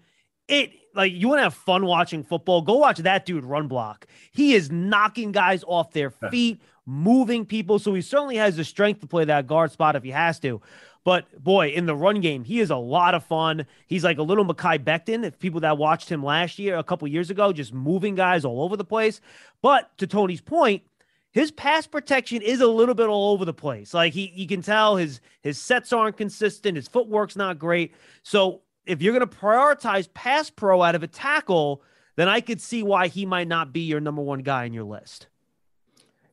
[0.48, 4.06] it like you want to have fun watching football, go watch that dude run block.
[4.32, 7.78] He is knocking guys off their feet, moving people.
[7.78, 10.60] So he certainly has the strength to play that guard spot if he has to.
[11.04, 13.64] But boy, in the run game, he is a lot of fun.
[13.86, 15.24] He's like a little Mekhi Becton.
[15.24, 18.60] If people that watched him last year, a couple years ago, just moving guys all
[18.60, 19.20] over the place.
[19.62, 20.82] But to Tony's point,
[21.30, 23.94] his pass protection is a little bit all over the place.
[23.94, 26.74] Like he, you can tell his his sets aren't consistent.
[26.76, 27.94] His footwork's not great.
[28.24, 31.82] So if you're going to prioritize pass pro out of a tackle,
[32.16, 34.84] then I could see why he might not be your number one guy in your
[34.84, 35.28] list.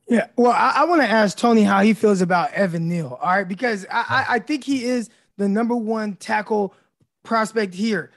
[0.08, 3.18] Yeah, well, I, I want to ask Tony how he feels about Evan Neal.
[3.20, 6.74] All right, because I, I think he is the number one tackle
[7.24, 8.10] prospect here.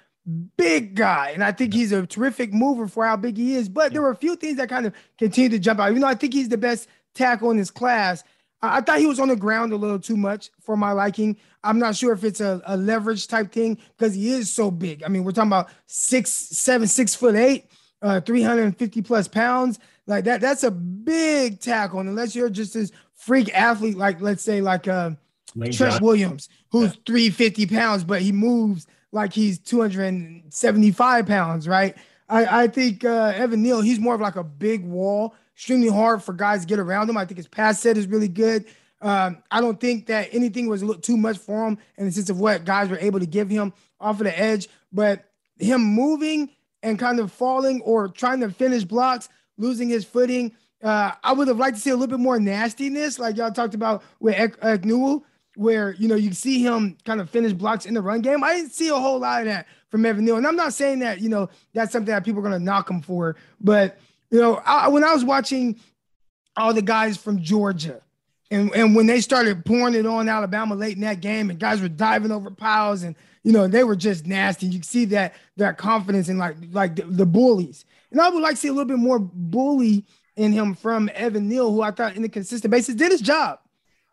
[0.58, 3.68] Big guy, and I think he's a terrific mover for how big he is.
[3.68, 5.90] But there were a few things that kind of continue to jump out.
[5.90, 8.24] Even though I think he's the best tackle in his class,
[8.62, 11.38] I thought he was on the ground a little too much for my liking.
[11.64, 15.04] I'm not sure if it's a, a leverage type thing because he is so big.
[15.04, 17.66] I mean, we're talking about six, seven, six foot eight,
[18.02, 19.80] uh, 350 plus pounds.
[20.08, 22.00] Like that, that's a big tackle.
[22.00, 25.12] And unless you're just this freak athlete, like let's say like uh
[25.56, 26.02] Lane Trent.
[26.02, 27.02] Williams, who's yeah.
[27.06, 31.96] 350 pounds, but he moves like he's 275 pounds, right?
[32.30, 36.24] I, I think uh, Evan Neal, he's more of like a big wall extremely hard
[36.24, 37.18] for guys to get around him.
[37.18, 38.64] I think his pass set is really good.
[39.02, 42.40] Um, I don't think that anything was too much for him in the sense of
[42.40, 44.70] what guys were able to give him off of the edge.
[44.94, 45.26] But
[45.58, 46.50] him moving
[46.82, 50.54] and kind of falling or trying to finish blocks, losing his footing.
[50.82, 53.74] Uh, I would have liked to see a little bit more nastiness, like y'all talked
[53.74, 54.58] about with Ek-
[55.58, 58.46] where you know you see him kind of finish blocks in the run game.
[58.46, 61.00] I didn't see a whole lot of that from Evan Neal, and I'm not saying
[61.00, 64.00] that you know that's something that people are going to knock him for, but
[64.32, 65.80] you know, I, when I was watching
[66.56, 68.02] all the guys from Georgia,
[68.52, 71.82] and, and when they started pouring it on Alabama late in that game, and guys
[71.82, 74.68] were diving over piles, and you know they were just nasty.
[74.68, 78.56] You see that that confidence in like like the, the, bullies, and I would like
[78.56, 80.06] to see a little bit more bully
[80.36, 83.60] in him from Evan Neal, who I thought in a consistent basis did his job,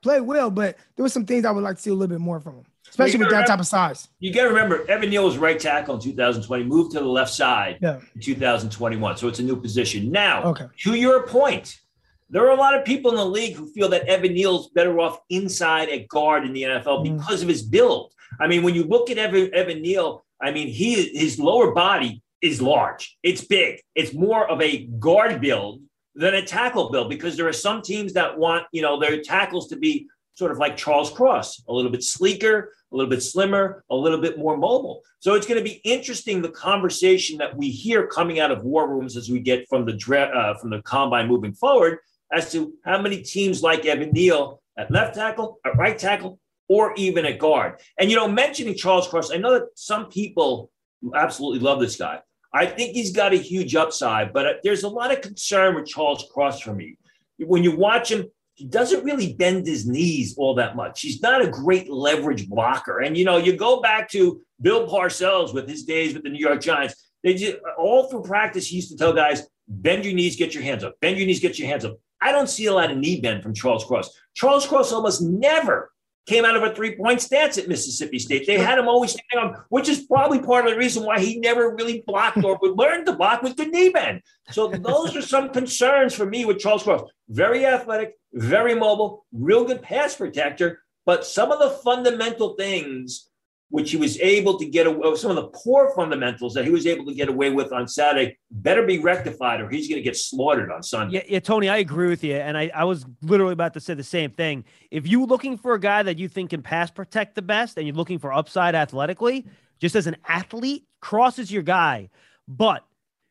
[0.02, 2.20] played well, but there were some things I would like to see a little bit
[2.20, 4.08] more from him especially with that remember, type of size.
[4.18, 7.32] You got to remember, Evan Neal was right tackle in 2020, moved to the left
[7.32, 8.00] side yeah.
[8.14, 9.16] in 2021.
[9.16, 10.10] So it's a new position.
[10.10, 10.66] Now, okay.
[10.78, 11.80] to your point,
[12.28, 14.98] there are a lot of people in the league who feel that Evan Neal's better
[14.98, 17.18] off inside at guard in the NFL mm.
[17.18, 18.12] because of his build.
[18.40, 22.22] I mean, when you look at Evan, Evan Neal, I mean, he his lower body
[22.42, 23.16] is large.
[23.22, 23.80] It's big.
[23.94, 25.82] It's more of a guard build
[26.14, 29.68] than a tackle build because there are some teams that want, you know, their tackles
[29.68, 33.82] to be sort of like Charles Cross, a little bit sleeker, a little bit slimmer,
[33.90, 35.02] a little bit more mobile.
[35.18, 38.88] So it's going to be interesting the conversation that we hear coming out of war
[38.88, 39.94] rooms as we get from the
[40.34, 41.98] uh, from the combine moving forward
[42.32, 46.92] as to how many teams like Evan Neal at left tackle, at right tackle, or
[46.96, 47.80] even at guard.
[47.98, 50.70] And you know, mentioning Charles Cross, I know that some people
[51.14, 52.20] absolutely love this guy.
[52.52, 55.86] I think he's got a huge upside, but uh, there's a lot of concern with
[55.86, 56.98] Charles Cross for me
[57.38, 58.26] when you watch him,
[58.56, 61.02] he doesn't really bend his knees all that much.
[61.02, 63.00] He's not a great leverage blocker.
[63.00, 66.38] And, you know, you go back to Bill Parcells with his days with the New
[66.38, 66.94] York Giants.
[67.22, 70.62] They just, all through practice, he used to tell guys, bend your knees, get your
[70.62, 70.98] hands up.
[71.00, 71.98] Bend your knees, get your hands up.
[72.20, 74.18] I don't see a lot of knee bend from Charles Cross.
[74.34, 75.92] Charles Cross almost never
[76.26, 78.46] came out of a three point stance at Mississippi State.
[78.46, 81.38] They had him always standing on, which is probably part of the reason why he
[81.38, 84.20] never really blocked or learned to block with the knee bend.
[84.50, 87.08] So those are some concerns for me with Charles Cross.
[87.28, 93.28] Very athletic, very mobile, real good pass protector, but some of the fundamental things
[93.68, 96.86] which he was able to get away some of the poor fundamentals that he was
[96.86, 100.16] able to get away with on Saturday better be rectified or he's going to get
[100.16, 101.16] slaughtered on Sunday.
[101.16, 102.36] Yeah, yeah, Tony, I agree with you.
[102.36, 104.64] And I, I was literally about to say the same thing.
[104.90, 107.86] If you're looking for a guy that you think can pass protect the best and
[107.86, 109.46] you're looking for upside athletically,
[109.80, 112.10] just as an athlete, Cross is your guy.
[112.46, 112.84] But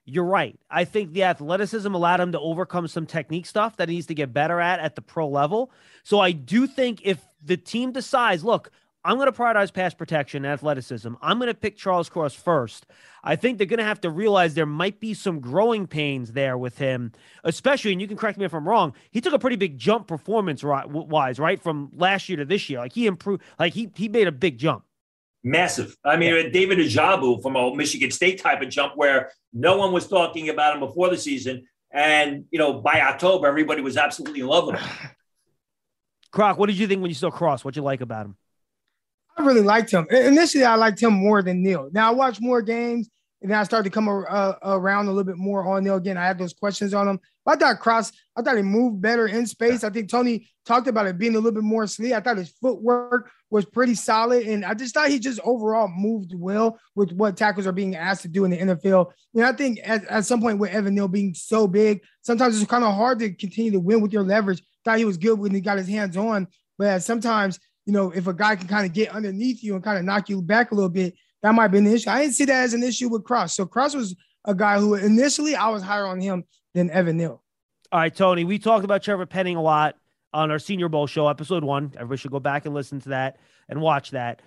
[0.05, 0.59] you're right.
[0.69, 4.13] I think the athleticism allowed him to overcome some technique stuff that he needs to
[4.13, 5.71] get better at at the pro level.
[6.03, 8.69] So I do think if the team decides, look,
[9.05, 11.13] I'm going to prioritize pass protection and athleticism.
[11.21, 12.87] I'm going to pick Charles Cross first.
[13.23, 16.57] I think they're going to have to realize there might be some growing pains there
[16.57, 17.11] with him,
[17.43, 18.93] especially, and you can correct me if I'm wrong.
[19.11, 21.61] He took a pretty big jump performance wise, right?
[21.61, 22.79] From last year to this year.
[22.79, 24.83] Like he improved, like he, he made a big jump.
[25.43, 25.95] Massive.
[26.03, 26.49] I mean, yeah.
[26.49, 30.73] David Ojabo from a Michigan State type of jump where no one was talking about
[30.73, 31.67] him before the season.
[31.91, 34.89] And, you know, by October, everybody was absolutely in love with him.
[36.31, 37.63] Croc, what did you think when you saw Cross?
[37.63, 38.35] What'd you like about him?
[39.37, 40.07] I really liked him.
[40.09, 41.89] Initially, I liked him more than Neal.
[41.91, 43.09] Now I watch more games,
[43.41, 45.95] and then I started to come uh, around a little bit more on Neal.
[45.95, 46.17] again.
[46.17, 47.19] I had those questions on him.
[47.45, 49.83] I thought Cross, I thought he moved better in space.
[49.83, 52.13] I think Tony talked about it being a little bit more sleek.
[52.13, 56.33] I thought his footwork was pretty solid, and I just thought he just overall moved
[56.33, 59.11] well with what tackles are being asked to do in the NFL.
[59.35, 62.69] And I think at, at some point with Evan Neal being so big, sometimes it's
[62.69, 64.63] kind of hard to continue to win with your leverage.
[64.83, 68.27] Thought he was good when he got his hands on, but sometimes you know, if
[68.27, 70.75] a guy can kind of get underneath you and kind of knock you back a
[70.75, 71.13] little bit,
[71.43, 72.09] that might be an issue.
[72.09, 73.53] I didn't see that as an issue with Cross.
[73.55, 74.15] So Cross was
[74.45, 77.43] a guy who initially I was higher on him than Evan Neal.
[77.91, 79.95] All right, Tony, we talked about Trevor Penning a lot
[80.33, 81.93] on our Senior Bowl show, episode one.
[81.95, 83.37] Everybody should go back and listen to that
[83.69, 84.41] and watch that.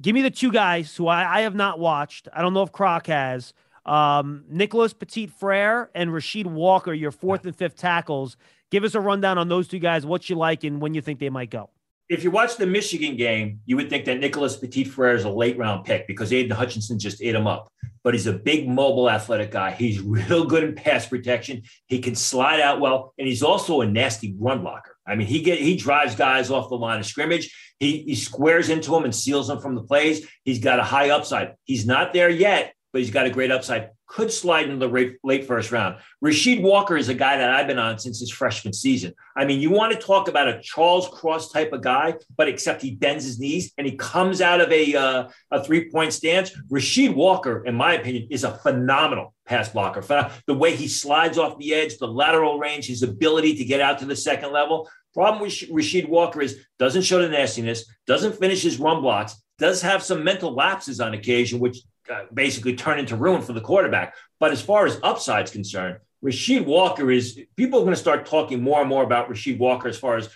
[0.00, 2.28] Give me the two guys who I, I have not watched.
[2.32, 3.54] I don't know if Croc has.
[3.86, 8.36] Um, Nicholas Petit Frere and Rasheed Walker, your fourth and fifth tackles.
[8.70, 11.18] Give us a rundown on those two guys, what you like and when you think
[11.18, 11.70] they might go
[12.12, 15.30] if you watch the Michigan game, you would think that Nicholas Petit Frere is a
[15.30, 17.68] late round pick because Aidan Hutchinson just ate him up.
[18.04, 19.70] But he's a big, mobile, athletic guy.
[19.72, 21.62] He's real good in pass protection.
[21.86, 24.96] He can slide out well, and he's also a nasty run blocker.
[25.06, 27.54] I mean, he get he drives guys off the line of scrimmage.
[27.78, 30.26] He he squares into them and seals them from the plays.
[30.44, 31.54] He's got a high upside.
[31.64, 35.46] He's not there yet, but he's got a great upside could slide into the late
[35.46, 35.96] first round.
[36.22, 39.14] Rasheed Walker is a guy that I've been on since his freshman season.
[39.34, 42.82] I mean, you want to talk about a Charles Cross type of guy, but except
[42.82, 46.52] he bends his knees and he comes out of a, uh, a three point stance.
[46.70, 50.02] Rasheed Walker, in my opinion, is a phenomenal pass blocker.
[50.46, 53.98] The way he slides off the edge, the lateral range, his ability to get out
[54.00, 54.90] to the second level.
[55.14, 59.80] Problem with Rasheed Walker is doesn't show the nastiness, doesn't finish his run blocks, does
[59.80, 61.78] have some mental lapses on occasion, which
[62.12, 64.14] uh, basically turn into ruin for the quarterback.
[64.38, 68.62] But as far as upside's concerned, Rasheed Walker is people are going to start talking
[68.62, 70.28] more and more about Rasheed Walker as far as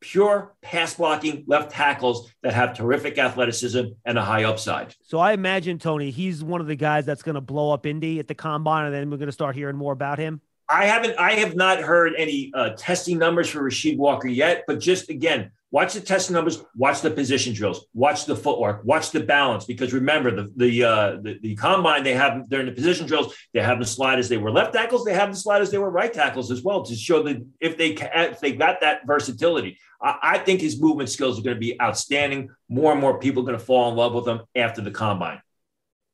[0.00, 4.94] pure pass blocking left tackles that have terrific athleticism and a high upside.
[5.02, 8.18] So I imagine Tony, he's one of the guys that's going to blow up Indy
[8.18, 10.40] at the combine, and then we're going to start hearing more about him.
[10.68, 14.80] I haven't I have not heard any uh, testing numbers for Rasheed Walker yet, but
[14.80, 19.18] just again, watch the test numbers, watch the position drills, watch the footwork, watch the
[19.18, 19.64] balance.
[19.64, 23.60] Because remember, the the uh, the, the combine they have during the position drills, they
[23.60, 25.90] have the slide as they were left tackles, they have the slide as they were
[25.90, 29.76] right tackles as well to show that if they if they got that versatility.
[30.00, 32.50] I, I think his movement skills are going to be outstanding.
[32.68, 35.42] More and more people are going to fall in love with him after the combine.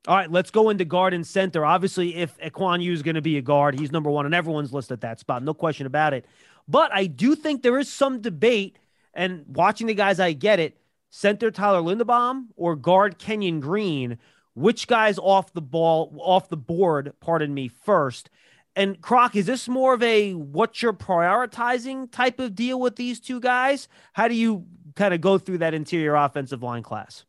[0.09, 1.67] All right, let's go into guard and center.
[1.67, 4.91] Obviously, if Ekwonu is going to be a guard, he's number one on everyone's list
[4.91, 5.43] at that spot.
[5.43, 6.25] No question about it.
[6.67, 8.79] But I do think there is some debate,
[9.15, 10.77] and watching the guys, I get it.
[11.11, 14.19] Center Tyler Linderbaum or guard Kenyon Green,
[14.55, 18.31] which guy's off the ball, off the board, pardon me, first?
[18.77, 23.19] And Croc, is this more of a what you're prioritizing type of deal with these
[23.19, 23.89] two guys?
[24.13, 27.25] How do you kind of go through that interior offensive line class?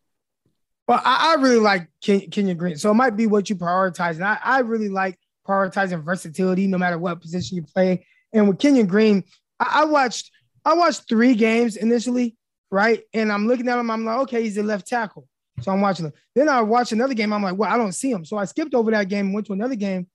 [0.87, 2.75] Well, I, I really like Ken, Kenyon Green.
[2.75, 4.15] So it might be what you prioritize.
[4.15, 5.17] And I, I really like
[5.47, 8.05] prioritizing versatility no matter what position you play.
[8.33, 9.23] And with Kenyon Green,
[9.59, 10.30] I, I watched
[10.63, 12.35] I watched three games initially,
[12.69, 13.01] right?
[13.13, 15.27] And I'm looking at him, I'm like, okay, he's a left tackle.
[15.61, 16.13] So I'm watching him.
[16.35, 17.33] Then I watched another game.
[17.33, 18.25] I'm like, well, I don't see him.
[18.25, 20.07] So I skipped over that game and went to another game.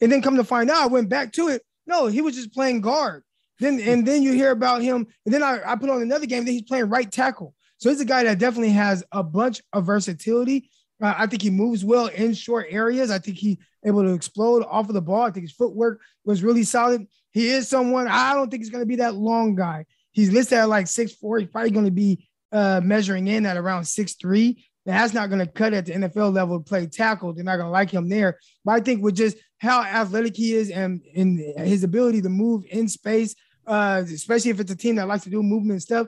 [0.00, 1.62] And then come to find out, I went back to it.
[1.86, 3.22] No, he was just playing guard.
[3.60, 6.44] Then and then you hear about him, and then I, I put on another game
[6.44, 7.54] that he's playing right tackle.
[7.78, 10.70] So he's a guy that definitely has a bunch of versatility.
[11.00, 13.10] Uh, I think he moves well in short areas.
[13.10, 15.22] I think he able to explode off of the ball.
[15.22, 17.06] I think his footwork was really solid.
[17.34, 19.84] He is someone I don't think he's going to be that long guy.
[20.12, 21.38] He's listed at like six four.
[21.38, 24.64] He's probably going to be uh, measuring in at around six three.
[24.86, 27.32] That's not going to cut at the NFL level to play tackle.
[27.32, 28.38] They're not going to like him there.
[28.64, 32.64] But I think with just how athletic he is and in his ability to move
[32.70, 33.34] in space,
[33.66, 36.06] uh, especially if it's a team that likes to do movement and stuff,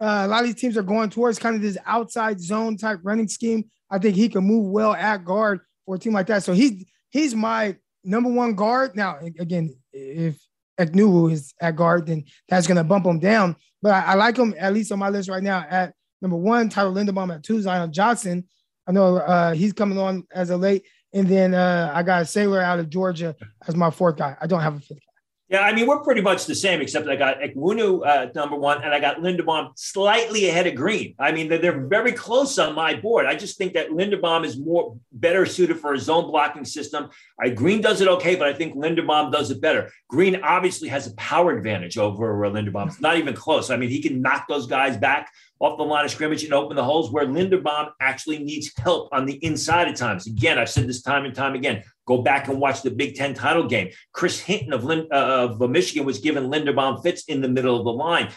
[0.00, 3.00] uh, a lot of these teams are going towards kind of this outside zone type
[3.02, 3.64] running scheme.
[3.90, 6.44] I think he can move well at guard for a team like that.
[6.44, 8.96] So he's he's my number one guard.
[8.96, 10.40] Now, again, if
[10.86, 13.56] Ekwonu is at guard, then that's going to bump him down.
[13.80, 16.68] But I, I, like him at least on my list right now at number one,
[16.68, 18.44] Tyler Linderbaum at two, Zion Johnson.
[18.86, 20.84] I know uh, he's coming on as a late.
[21.12, 24.36] And then uh, I got a Salyer out of Georgia as my fourth guy.
[24.40, 25.11] I don't have a fifth guy.
[25.52, 28.82] Yeah, I mean, we're pretty much the same, except I got Ekwonu uh, number one,
[28.82, 31.14] and I got Linderbaum slightly ahead of Green.
[31.18, 33.26] I mean, they're, they're, very close on my board.
[33.26, 37.10] I just think that Linderbaum is more better suited for a zone blocking system.
[37.38, 39.90] I, Green does it okay, but I think Linderbaum does it better.
[40.08, 42.86] Green obviously has a power advantage over uh.
[42.86, 43.68] It's not even close.
[43.68, 45.30] I mean, he can knock those guys back
[45.60, 49.26] off the line of scrimmage and open the holes where Linderbaum actually needs help on
[49.26, 50.26] the inside at times.
[50.26, 51.84] Again, I've said this time and time again.
[52.06, 53.90] Go back and watch the Big Ten title game.
[54.12, 57.92] Chris Hinton of, uh, of Michigan was given Linderbaum fits in the middle of the
[57.92, 58.30] line.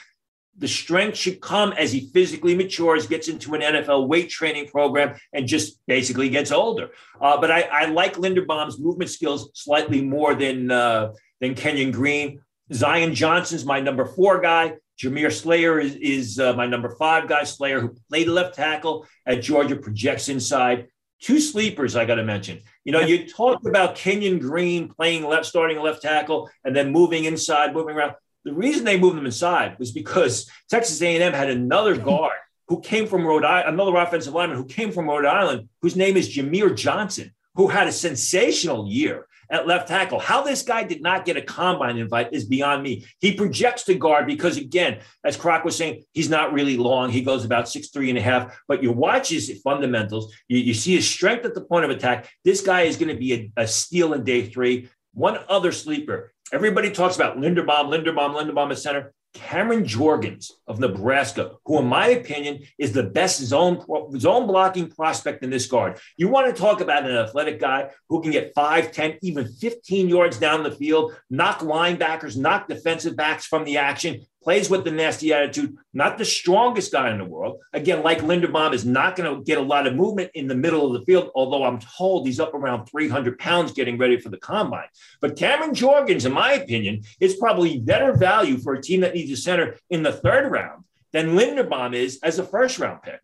[0.58, 5.18] The strength should come as he physically matures, gets into an NFL weight training program,
[5.34, 6.92] and just basically gets older.
[7.20, 11.12] Uh, but I, I, like Linderbaum's movement skills slightly more than uh,
[11.42, 12.40] than Kenyon Green.
[12.72, 14.76] Zion Johnson's my number four guy.
[14.98, 17.44] Jamaree Salyer is, is uh, my number five guy.
[17.44, 20.88] Salyer, who played left tackle at Georgia, projects inside.
[21.22, 22.62] Two sleepers I got to mention.
[22.84, 27.26] You know, you talked about Kenyon Green playing left, starting left tackle, and then moving
[27.26, 28.14] inside, moving around.
[28.44, 32.38] The reason they moved him inside was because Texas A&M had another guard
[32.68, 36.18] who came from Rhode Island, another offensive lineman who came from Rhode Island, whose name
[36.18, 40.20] is Jahmir Johnson, who had a sensational year at left tackle.
[40.20, 43.06] How this guy did not get a combine invite is beyond me.
[43.20, 47.10] He projects to guard because, again, as Croc was saying, he's not really long.
[47.10, 48.58] He goes about six, three and a half.
[48.68, 52.30] But you watch his fundamentals, you, you see his strength at the point of attack.
[52.44, 54.90] This guy is going to be a, a steal in day three.
[55.14, 56.34] One other sleeper.
[56.52, 59.14] Everybody talks about Linderbaum, Linderbaum, Linderbaum at center.
[59.36, 63.86] Cameron Jurgens of Nebraska, who, in my opinion, is the best zone,
[64.18, 66.00] zone blocking prospect in this guard.
[66.18, 70.10] You want to talk about an athletic guy who can get 5, 10, even 15
[70.10, 74.92] yards down the field, knock linebackers, knock defensive backs from the action, plays with the
[74.92, 77.58] nasty attitude, not the strongest guy in the world.
[77.74, 80.86] Again, like Linderbaum is not going to get a lot of movement in the middle
[80.86, 84.38] of the field, although I'm told he's up around 300 pounds getting ready for the
[84.38, 84.88] combine.
[85.20, 89.32] But Cameron Jurgens, in my opinion, is probably better value for a team that needs
[89.32, 93.22] a center in the third round than Linderbaum is as a first round pick.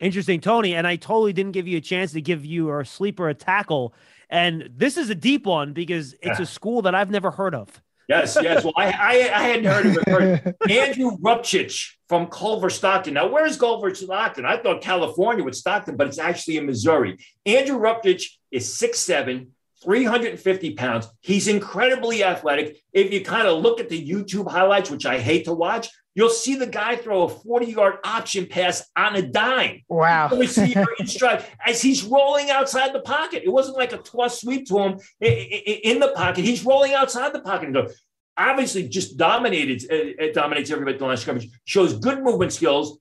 [0.00, 0.74] Interesting, Tony.
[0.74, 3.34] And I totally didn't give you a chance to give you or a sleeper a
[3.34, 3.94] tackle.
[4.28, 6.42] And this is a deep one because it's yeah.
[6.42, 7.82] a school that I've never heard of.
[8.08, 8.64] Yes, yes.
[8.64, 10.08] Well, I, I, I hadn't heard of it.
[10.08, 10.56] Heard.
[10.70, 13.14] Andrew Rupcich from Culver Stockton.
[13.14, 14.46] Now, where's Culver Stockton?
[14.46, 17.18] I thought California with Stockton, but it's actually in Missouri.
[17.44, 19.48] Andrew Rupcich is 6'7,
[19.84, 21.06] 350 pounds.
[21.20, 22.78] He's incredibly athletic.
[22.94, 25.88] If you kind of look at the YouTube highlights, which I hate to watch,
[26.18, 29.82] you'll see the guy throw a 40 yard option pass on a dime.
[29.88, 30.30] Wow.
[31.64, 33.44] as he's rolling outside the pocket.
[33.44, 36.44] It wasn't like a toss sweep to him in the pocket.
[36.44, 37.86] He's rolling outside the pocket and go.
[38.36, 42.98] Obviously, just dominated, it dominates everybody at the line of scrimmage, shows good movement skills,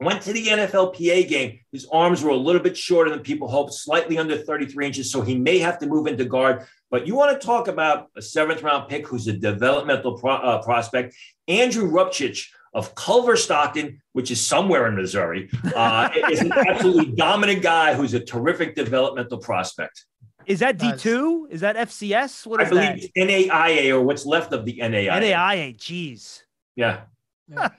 [0.00, 1.60] went to the NFLPA game.
[1.70, 5.12] His arms were a little bit shorter than people hoped, slightly under 33 inches.
[5.12, 6.66] So he may have to move into guard.
[6.92, 10.62] But you want to talk about a seventh round pick who's a developmental pro, uh,
[10.62, 11.16] prospect,
[11.48, 17.62] Andrew Rupcich of Culver Stockton, which is somewhere in Missouri, uh, is an absolutely dominant
[17.62, 20.04] guy who's a terrific developmental prospect.
[20.44, 21.48] Is that D two?
[21.50, 22.46] Is that FCS?
[22.46, 23.16] What is I believe that?
[23.16, 25.12] NAIA or what's left of the NAIA.
[25.12, 26.42] NAIA, jeez.
[26.76, 27.02] Yeah.
[27.56, 27.70] All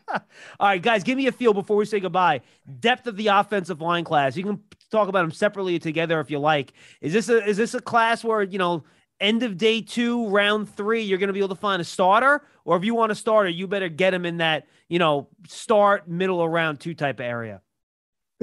[0.59, 2.41] right, guys, give me a feel before we say goodbye.
[2.79, 4.35] Depth of the offensive line class.
[4.35, 6.73] You can talk about them separately or together if you like.
[7.01, 8.83] Is this a is this a class where you know
[9.23, 12.45] end of day two, round three, you're going to be able to find a starter,
[12.65, 16.07] or if you want a starter, you better get him in that you know start
[16.07, 17.61] middle of round two type of area.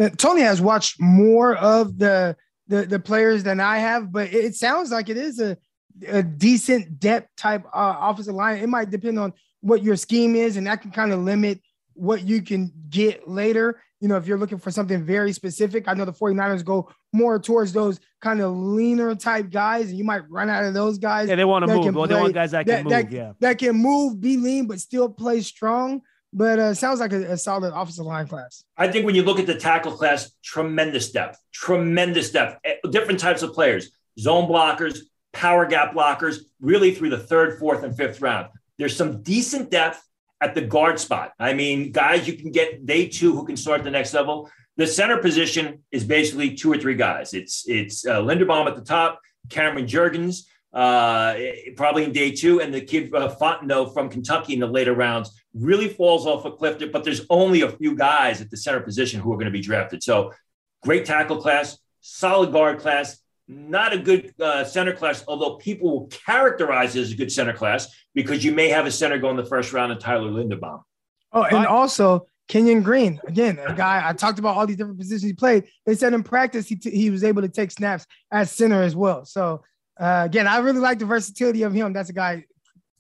[0.01, 2.37] Uh, Tony has watched more of the
[2.69, 5.57] the, the players than I have, but it sounds like it is a,
[6.07, 8.63] a decent depth type uh, offensive line.
[8.63, 11.61] It might depend on what your scheme is, and that can kind of limit
[11.95, 13.83] what you can get later.
[14.01, 17.39] You know, if you're looking for something very specific, I know the 49ers go more
[17.39, 21.29] towards those kind of leaner type guys, and you might run out of those guys.
[21.29, 21.95] Yeah, they want to move.
[21.95, 22.91] Well, they want guys that, that can move.
[22.91, 26.03] That, yeah, that can move, be lean, but still play strong.
[26.33, 28.65] But uh, sounds like a, a, solid offensive line class.
[28.77, 33.19] I think when you look at the tackle class, tremendous depth, tremendous depth, eh, different
[33.19, 35.01] types of players, zone blockers,
[35.33, 38.47] power gap blockers, really through the third, fourth, and fifth round.
[38.79, 40.01] There's some decent depth
[40.41, 41.33] at the guard spot.
[41.39, 44.51] I mean, guys you can get day two who can start the next level.
[44.77, 47.35] The center position is basically two or three guys.
[47.35, 49.21] It's it's uh, Linderbaum at the top,
[49.51, 51.35] Cameron Jurgens uh,
[51.77, 55.31] probably in day two, and the kid uh, Fontenot from Kentucky in the later rounds
[55.55, 56.81] really falls off a cliff.
[56.93, 59.61] But there's only a few guys at the center position who are going to be
[59.61, 60.03] drafted.
[60.03, 60.33] So
[60.83, 63.20] great tackle class, solid guard class,
[63.51, 67.53] not a good uh, center class, although people will characterize it as a good center
[67.53, 70.83] class because you may have a center go in the first round and Tyler Linderbaum.
[71.33, 75.29] Oh, and also Kenyon Green, again, a guy I talked about all these different positions
[75.29, 75.65] he played.
[75.87, 78.97] They said in practice he, t- he was able to take snaps at center as
[78.97, 79.25] well.
[79.25, 79.63] So,
[79.99, 81.93] uh, again, I really like the versatility of him.
[81.93, 82.45] That's a guy,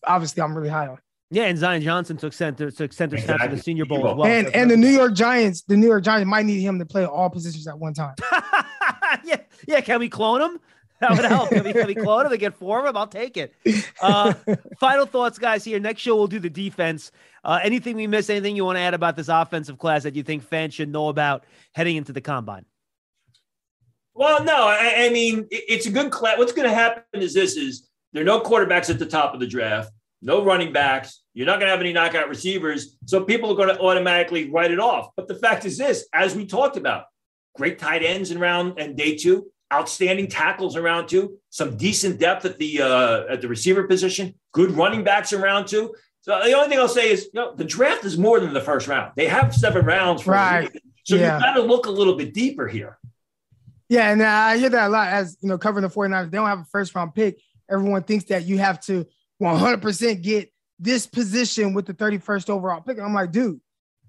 [0.04, 0.98] obviously, I'm really high on.
[1.32, 3.38] Yeah, and Zion Johnson took center took center exactly.
[3.38, 4.26] snaps in the Senior Bowl as well.
[4.26, 7.04] And and the New York Giants, the New York Giants might need him to play
[7.04, 8.16] all positions at one time.
[9.24, 9.80] yeah, yeah.
[9.80, 10.60] Can we clone him?
[11.00, 11.48] That would help.
[11.48, 12.96] Can we, can we clone him and get four of them?
[12.96, 13.54] I'll take it.
[14.02, 14.34] Uh,
[14.78, 15.64] final thoughts, guys.
[15.64, 17.10] Here next show we'll do the defense.
[17.42, 18.28] Uh, anything we miss?
[18.28, 21.08] Anything you want to add about this offensive class that you think fans should know
[21.08, 22.66] about heading into the combine?
[24.12, 24.66] Well, no.
[24.66, 26.36] I, I mean, it, it's a good class.
[26.36, 29.40] What's going to happen is this: is there are no quarterbacks at the top of
[29.40, 29.90] the draft
[30.22, 31.22] no running backs.
[31.34, 32.96] You're not going to have any knockout receivers.
[33.06, 35.10] So people are going to automatically write it off.
[35.16, 37.04] But the fact is this, as we talked about,
[37.60, 42.18] great tight ends in round and day two, outstanding tackles in round two, some decent
[42.18, 45.94] depth at the uh, at the receiver position, good running backs in round two.
[46.22, 48.62] So the only thing I'll say is, you know, the draft is more than the
[48.62, 49.12] first round.
[49.14, 50.70] They have seven rounds for right.
[51.04, 51.34] So yeah.
[51.34, 52.98] you've got to look a little bit deeper here.
[53.90, 56.46] Yeah, and I hear that a lot as you know, covering the 49ers, they don't
[56.46, 57.40] have a first round pick.
[57.70, 59.04] Everyone thinks that you have to
[59.42, 62.96] 100% get this position with the 31st overall pick.
[62.96, 63.60] And I'm like, dude,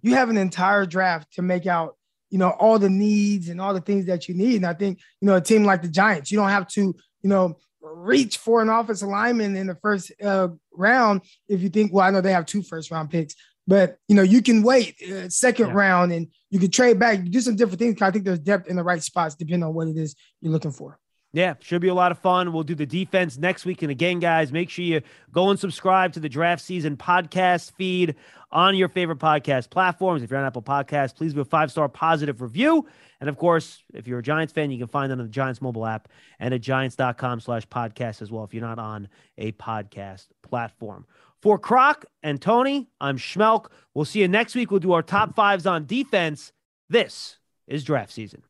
[0.02, 1.97] you have an entire draft to make out,
[2.32, 4.56] you know, all the needs and all the things that you need.
[4.56, 7.30] And I think, you know, a team like the Giants, you don't have to, you
[7.30, 12.06] know, reach for an offensive lineman in the first uh, round if you think, well,
[12.06, 13.36] I know they have two first round picks,
[13.68, 15.74] but you know, you can wait uh, second yeah.
[15.74, 18.02] round and you can trade back, do some different things.
[18.02, 20.72] I think there's depth in the right spots depending on what it is you're looking
[20.72, 21.00] for.
[21.34, 22.52] Yeah, should be a lot of fun.
[22.52, 23.82] We'll do the defense next week.
[23.84, 25.02] And again, guys, make sure you
[25.32, 28.16] go and subscribe to the draft season podcast feed
[28.52, 30.24] on your favorite podcast platforms.
[30.24, 32.86] If you're on Apple Podcasts, please leave a five star positive review.
[33.22, 35.62] And of course, if you're a Giants fan, you can find that on the Giants
[35.62, 36.10] mobile app
[36.40, 39.08] and at giants.com slash podcast as well if you're not on
[39.38, 41.06] a podcast platform.
[41.42, 43.68] For Croc and Tony, I'm Schmeelk.
[43.94, 44.70] We'll see you next week.
[44.70, 46.52] We'll do our top fives on defense.
[46.90, 48.44] This is draft season.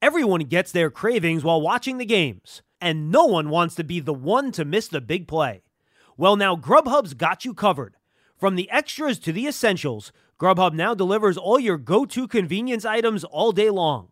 [0.00, 4.14] Everyone gets their cravings while watching the games, and no one wants to be the
[4.14, 5.62] one to miss the big play.
[6.16, 7.96] Well, now Grubhub's got you covered.
[8.36, 13.24] From the extras to the essentials, Grubhub now delivers all your go to convenience items
[13.24, 14.10] all day long.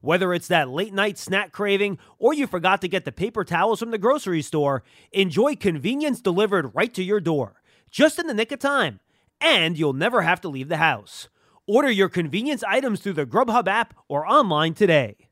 [0.00, 3.78] Whether it's that late night snack craving or you forgot to get the paper towels
[3.78, 4.82] from the grocery store,
[5.12, 7.62] enjoy convenience delivered right to your door,
[7.92, 8.98] just in the nick of time.
[9.40, 11.28] And you'll never have to leave the house.
[11.68, 15.27] Order your convenience items through the Grubhub app or online today.